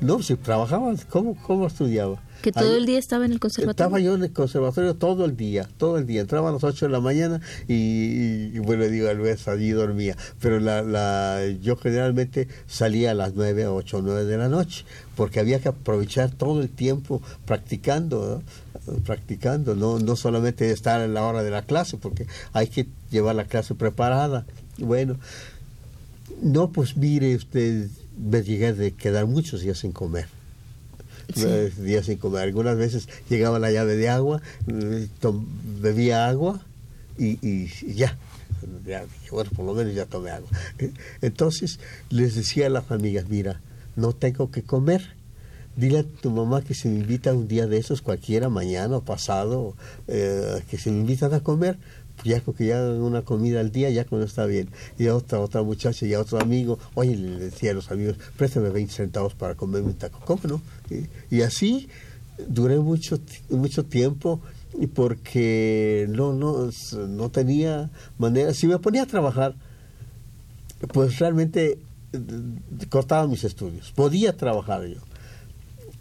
no, 0.00 0.22
si 0.22 0.36
trabajaba, 0.36 0.94
¿cómo, 1.08 1.36
cómo 1.42 1.66
estudiaba? 1.66 2.20
¿Que 2.42 2.52
todo 2.52 2.76
el 2.76 2.84
día 2.84 2.98
estaba 2.98 3.24
en 3.24 3.32
el 3.32 3.40
conservatorio? 3.40 3.86
Estaba 3.86 3.98
yo 3.98 4.14
en 4.14 4.22
el 4.24 4.32
conservatorio 4.32 4.94
todo 4.94 5.24
el 5.24 5.36
día, 5.36 5.66
todo 5.78 5.96
el 5.96 6.06
día. 6.06 6.20
Entraba 6.20 6.50
a 6.50 6.52
las 6.52 6.62
8 6.62 6.86
de 6.86 6.92
la 6.92 7.00
mañana 7.00 7.40
y, 7.66 8.58
bueno, 8.58 8.84
digo, 8.84 9.08
al 9.08 9.18
vez 9.18 9.48
allí 9.48 9.70
dormía. 9.70 10.16
Pero 10.38 10.60
la, 10.60 10.82
la, 10.82 11.42
yo 11.62 11.76
generalmente 11.76 12.46
salía 12.66 13.12
a 13.12 13.14
las 13.14 13.34
9, 13.34 13.66
8, 13.66 14.00
9 14.02 14.24
de 14.26 14.36
la 14.36 14.48
noche, 14.48 14.84
porque 15.16 15.40
había 15.40 15.60
que 15.60 15.68
aprovechar 15.68 16.30
todo 16.30 16.60
el 16.60 16.68
tiempo 16.68 17.22
practicando, 17.46 18.42
practicando, 19.04 19.74
no, 19.74 19.98
no 19.98 20.14
solamente 20.14 20.70
estar 20.70 21.00
en 21.00 21.14
la 21.14 21.22
hora 21.22 21.42
de 21.42 21.50
la 21.50 21.62
clase, 21.62 21.96
porque 21.96 22.26
hay 22.52 22.68
que 22.68 22.86
llevar 23.10 23.34
la 23.34 23.44
clase 23.46 23.74
preparada. 23.74 24.46
Bueno, 24.78 25.16
no, 26.42 26.70
pues 26.70 26.96
mire 26.96 27.34
usted, 27.36 27.88
me 28.18 28.42
llegué 28.42 28.72
de 28.72 28.92
quedar 28.92 29.26
muchos 29.26 29.60
días 29.60 29.78
sin 29.78 29.92
comer 29.92 30.26
días 31.34 32.06
sin 32.06 32.18
comer. 32.18 32.42
Algunas 32.42 32.76
veces 32.76 33.08
llegaba 33.28 33.58
la 33.58 33.70
llave 33.70 33.96
de 33.96 34.08
agua, 34.08 34.40
eh, 34.68 35.08
bebía 35.80 36.28
agua 36.28 36.60
y, 37.18 37.66
ya. 37.94 38.16
Bueno, 39.30 39.50
por 39.54 39.64
lo 39.64 39.74
menos 39.74 39.94
ya 39.94 40.06
tomé 40.06 40.30
agua. 40.30 40.48
Entonces 41.22 41.80
les 42.10 42.34
decía 42.34 42.66
a 42.66 42.70
las 42.70 42.90
amigas, 42.90 43.28
mira, 43.28 43.60
no 43.96 44.12
tengo 44.12 44.50
que 44.50 44.62
comer. 44.62 45.14
Dile 45.76 45.98
a 45.98 46.04
tu 46.04 46.30
mamá 46.30 46.62
que 46.62 46.74
se 46.74 46.88
me 46.88 47.00
invita 47.00 47.34
un 47.34 47.48
día 47.48 47.66
de 47.66 47.76
esos, 47.76 48.00
cualquiera, 48.00 48.48
mañana 48.48 48.96
o 48.96 49.04
pasado, 49.04 49.74
eh, 50.08 50.62
que 50.70 50.78
se 50.78 50.90
me 50.90 51.00
invitan 51.00 51.34
a 51.34 51.40
comer, 51.40 51.76
ya 52.24 52.40
con 52.40 52.54
que 52.54 52.66
ya 52.66 52.82
una 52.82 53.22
comida 53.22 53.60
al 53.60 53.70
día, 53.70 53.90
ya 53.90 54.04
cuando 54.04 54.26
está 54.26 54.46
bien. 54.46 54.68
Y 54.98 55.06
a 55.06 55.14
otra, 55.14 55.40
otra 55.40 55.62
muchacha 55.62 56.06
y 56.06 56.14
a 56.14 56.20
otro 56.20 56.40
amigo, 56.40 56.78
oye, 56.94 57.16
le 57.16 57.38
decía 57.38 57.70
a 57.70 57.74
los 57.74 57.90
amigos, 57.90 58.16
préstame 58.36 58.70
20 58.70 58.92
centavos 58.92 59.34
para 59.34 59.54
comerme 59.54 59.88
un 59.88 59.94
taco. 59.94 60.20
¿Cómo 60.24 60.40
no? 60.44 60.62
Y, 61.30 61.42
así 61.42 61.88
duré 62.48 62.78
mucho, 62.78 63.18
mucho 63.48 63.84
tiempo 63.84 64.40
porque 64.94 66.06
no, 66.10 66.32
no, 66.32 66.70
no 67.08 67.30
tenía 67.30 67.90
manera. 68.18 68.52
Si 68.52 68.66
me 68.66 68.78
ponía 68.78 69.02
a 69.02 69.06
trabajar, 69.06 69.54
pues 70.92 71.18
realmente 71.18 71.78
eh, 72.12 72.18
cortaba 72.88 73.26
mis 73.26 73.44
estudios. 73.44 73.92
Podía 73.92 74.36
trabajar 74.36 74.86
yo. 74.86 75.00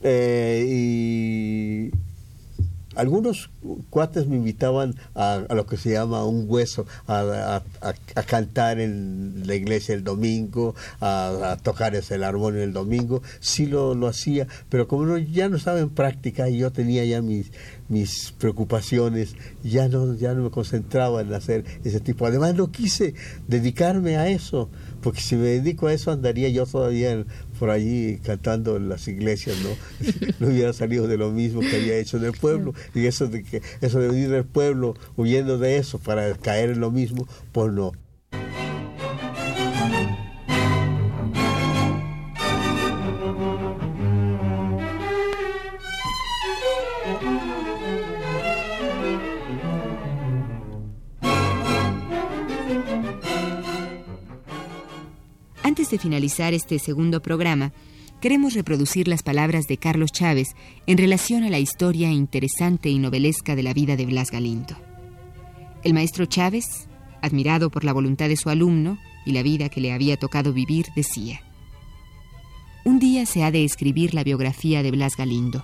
Eh, 0.02 0.66
y 1.92 1.92
algunos 2.96 3.50
cuates 3.90 4.28
me 4.28 4.38
invitaban 4.38 4.96
a, 5.16 5.46
lo 5.50 5.66
que 5.66 5.78
se 5.78 5.92
llama 5.92 6.26
un 6.26 6.46
hueso, 6.48 6.86
a, 7.08 7.62
cantar 8.28 8.80
en 8.80 9.44
la 9.46 9.56
iglesia 9.56 9.96
el 9.96 10.04
domingo, 10.04 10.76
a, 11.02 11.58
tocar 11.64 11.96
ese, 11.96 12.16
el 12.16 12.24
armonio 12.24 12.64
el 12.64 12.74
domingo. 12.74 13.22
Sí 13.40 13.66
lo, 13.66 13.96
lo 13.96 14.08
hacía, 14.08 14.48
pero 14.70 14.88
como 14.88 15.18
ya 15.18 15.50
no 15.50 15.58
estaba 15.58 15.80
en 15.80 15.90
práctica 15.90 16.50
y 16.50 16.58
yo 16.58 16.72
tenía 16.72 17.06
ya 17.06 17.22
mis, 17.22 17.52
mis 17.88 18.34
preocupaciones, 18.38 19.36
ya 19.64 19.88
no, 19.88 20.16
ya 20.16 20.34
no 20.34 20.44
me 20.44 20.50
concentraba 20.50 21.22
en 21.22 21.34
hacer 21.34 21.66
ese 21.84 22.00
tipo. 22.00 22.26
Además 22.26 22.56
no 22.56 22.72
quise 22.72 23.14
dedicarme 23.48 24.18
a 24.18 24.30
eso, 24.30 24.70
porque 25.02 25.22
si 25.22 25.36
me 25.36 25.48
dedico 25.48 25.88
a 25.88 25.94
eso 25.94 26.12
andaría 26.12 26.50
yo 26.50 26.66
todavía 26.66 27.26
por 27.60 27.70
allí 27.70 28.18
cantando 28.24 28.78
en 28.78 28.90
las 28.90 29.08
iglesias, 29.08 29.58
¿no? 29.64 29.70
no 30.40 30.48
hubiera 30.48 30.74
salido 30.74 31.08
de 31.08 31.18
lo 31.18 31.32
mismo 31.32 31.62
que 31.62 31.76
había 31.76 31.98
hecho 31.98 32.18
en 32.18 32.26
el 32.26 32.34
pueblo. 32.34 32.74
Y 32.94 33.06
eso 33.06 33.28
de 33.28 33.44
que 33.44 33.62
eso 33.82 34.00
de 34.00 34.08
venir 34.08 34.30
del 34.30 34.46
pueblo 34.46 34.96
huyendo 35.16 35.58
de 35.58 35.78
eso 35.78 36.00
para 36.00 36.34
caer 36.36 36.72
en 36.72 36.80
lo 36.80 36.92
mismo, 36.92 37.28
pues 37.52 37.72
no. 37.72 37.92
Finalizar 56.06 56.54
este 56.54 56.78
segundo 56.78 57.20
programa, 57.20 57.74
queremos 58.22 58.54
reproducir 58.54 59.08
las 59.08 59.24
palabras 59.24 59.66
de 59.66 59.78
Carlos 59.78 60.12
Chávez 60.12 60.50
en 60.86 61.00
relación 61.00 61.44
a 61.44 61.50
la 61.50 61.58
historia 61.58 62.12
interesante 62.12 62.90
y 62.90 63.00
novelesca 63.00 63.56
de 63.56 63.64
la 63.64 63.74
vida 63.74 63.96
de 63.96 64.06
Blas 64.06 64.30
Galindo. 64.30 64.76
El 65.84 65.96
maestro 65.96 66.28
Chávez, 66.28 66.88
admirado 67.24 67.72
por 67.72 67.84
la 67.84 67.92
voluntad 67.92 68.30
de 68.30 68.38
su 68.38 68.52
alumno 68.52 69.00
y 69.26 69.32
la 69.32 69.42
vida 69.42 69.70
que 69.70 69.82
le 69.82 69.94
había 69.94 70.16
tocado 70.16 70.54
vivir, 70.54 70.86
decía, 70.96 71.42
Un 72.84 73.00
día 73.00 73.26
se 73.26 73.44
ha 73.44 73.50
de 73.50 73.64
escribir 73.64 74.14
la 74.14 74.24
biografía 74.24 74.84
de 74.84 74.92
Blas 74.92 75.18
Galindo. 75.18 75.64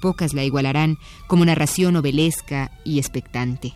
Pocas 0.00 0.34
la 0.34 0.44
igualarán 0.44 0.98
como 1.26 1.44
narración 1.44 1.94
novelesca 1.94 2.70
y 2.84 3.00
expectante. 3.00 3.74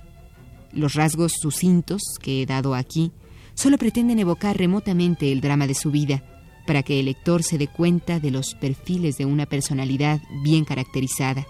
Los 0.73 0.95
rasgos 0.95 1.33
sucintos 1.43 2.03
que 2.23 2.43
he 2.43 2.47
dado 2.47 2.77
aquí 2.77 3.11
solo 3.59 3.77
pretenden 3.77 4.21
evocar 4.21 4.57
remotamente 4.57 5.33
el 5.33 5.41
drama 5.41 5.67
de 5.67 5.75
su 5.75 5.91
vida, 5.91 6.23
para 6.65 6.85
que 6.85 7.01
el 7.01 7.07
lector 7.07 7.43
se 7.43 7.59
dé 7.59 7.67
cuenta 7.67 8.21
de 8.21 8.31
los 8.31 8.55
perfiles 8.55 9.19
de 9.19 9.25
una 9.25 9.47
personalidad 9.47 10.21
bien 10.45 10.65
caracterizada, 10.65 11.45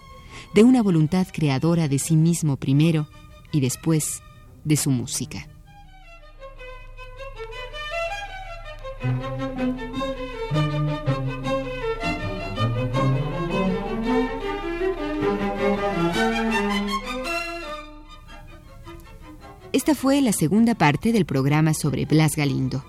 de 0.55 0.62
una 0.62 0.83
voluntad 0.83 1.27
creadora 1.31 1.87
de 1.87 1.99
sí 1.99 2.16
mismo 2.16 2.57
primero 2.57 3.09
y 3.53 3.61
después 3.61 4.23
de 4.64 4.77
su 4.79 4.90
música. 4.90 5.49
Esta 19.79 19.95
fue 19.95 20.21
la 20.21 20.33
segunda 20.33 20.75
parte 20.75 21.12
del 21.12 21.25
programa 21.25 21.73
sobre 21.73 22.05
Blas 22.05 22.35
Galindo. 22.35 22.85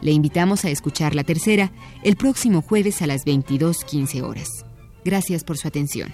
Le 0.00 0.10
invitamos 0.10 0.64
a 0.64 0.70
escuchar 0.70 1.14
la 1.14 1.22
tercera 1.22 1.70
el 2.02 2.16
próximo 2.16 2.60
jueves 2.60 3.02
a 3.02 3.06
las 3.06 3.24
22.15 3.24 4.20
horas. 4.20 4.48
Gracias 5.04 5.44
por 5.44 5.58
su 5.58 5.68
atención. 5.68 6.12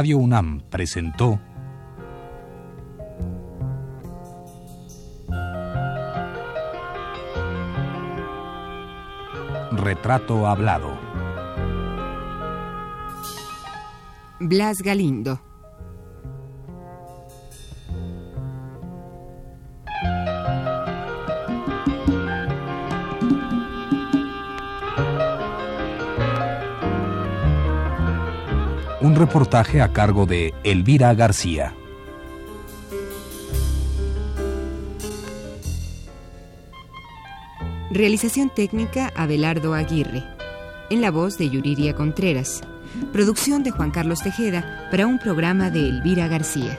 Radio 0.00 0.16
UNAM 0.16 0.62
presentó 0.70 1.38
Retrato 9.72 10.46
Hablado. 10.46 10.98
Blas 14.40 14.80
Galindo. 14.80 15.49
Reportaje 29.20 29.82
a 29.82 29.92
cargo 29.92 30.24
de 30.24 30.54
Elvira 30.64 31.12
García. 31.12 31.74
Realización 37.90 38.48
técnica 38.48 39.12
Abelardo 39.14 39.74
Aguirre. 39.74 40.24
En 40.88 41.02
la 41.02 41.10
voz 41.10 41.36
de 41.36 41.50
Yuriria 41.50 41.94
Contreras. 41.94 42.62
Producción 43.12 43.62
de 43.62 43.72
Juan 43.72 43.90
Carlos 43.90 44.22
Tejeda 44.22 44.88
para 44.90 45.06
un 45.06 45.18
programa 45.18 45.68
de 45.68 45.80
Elvira 45.80 46.26
García. 46.26 46.78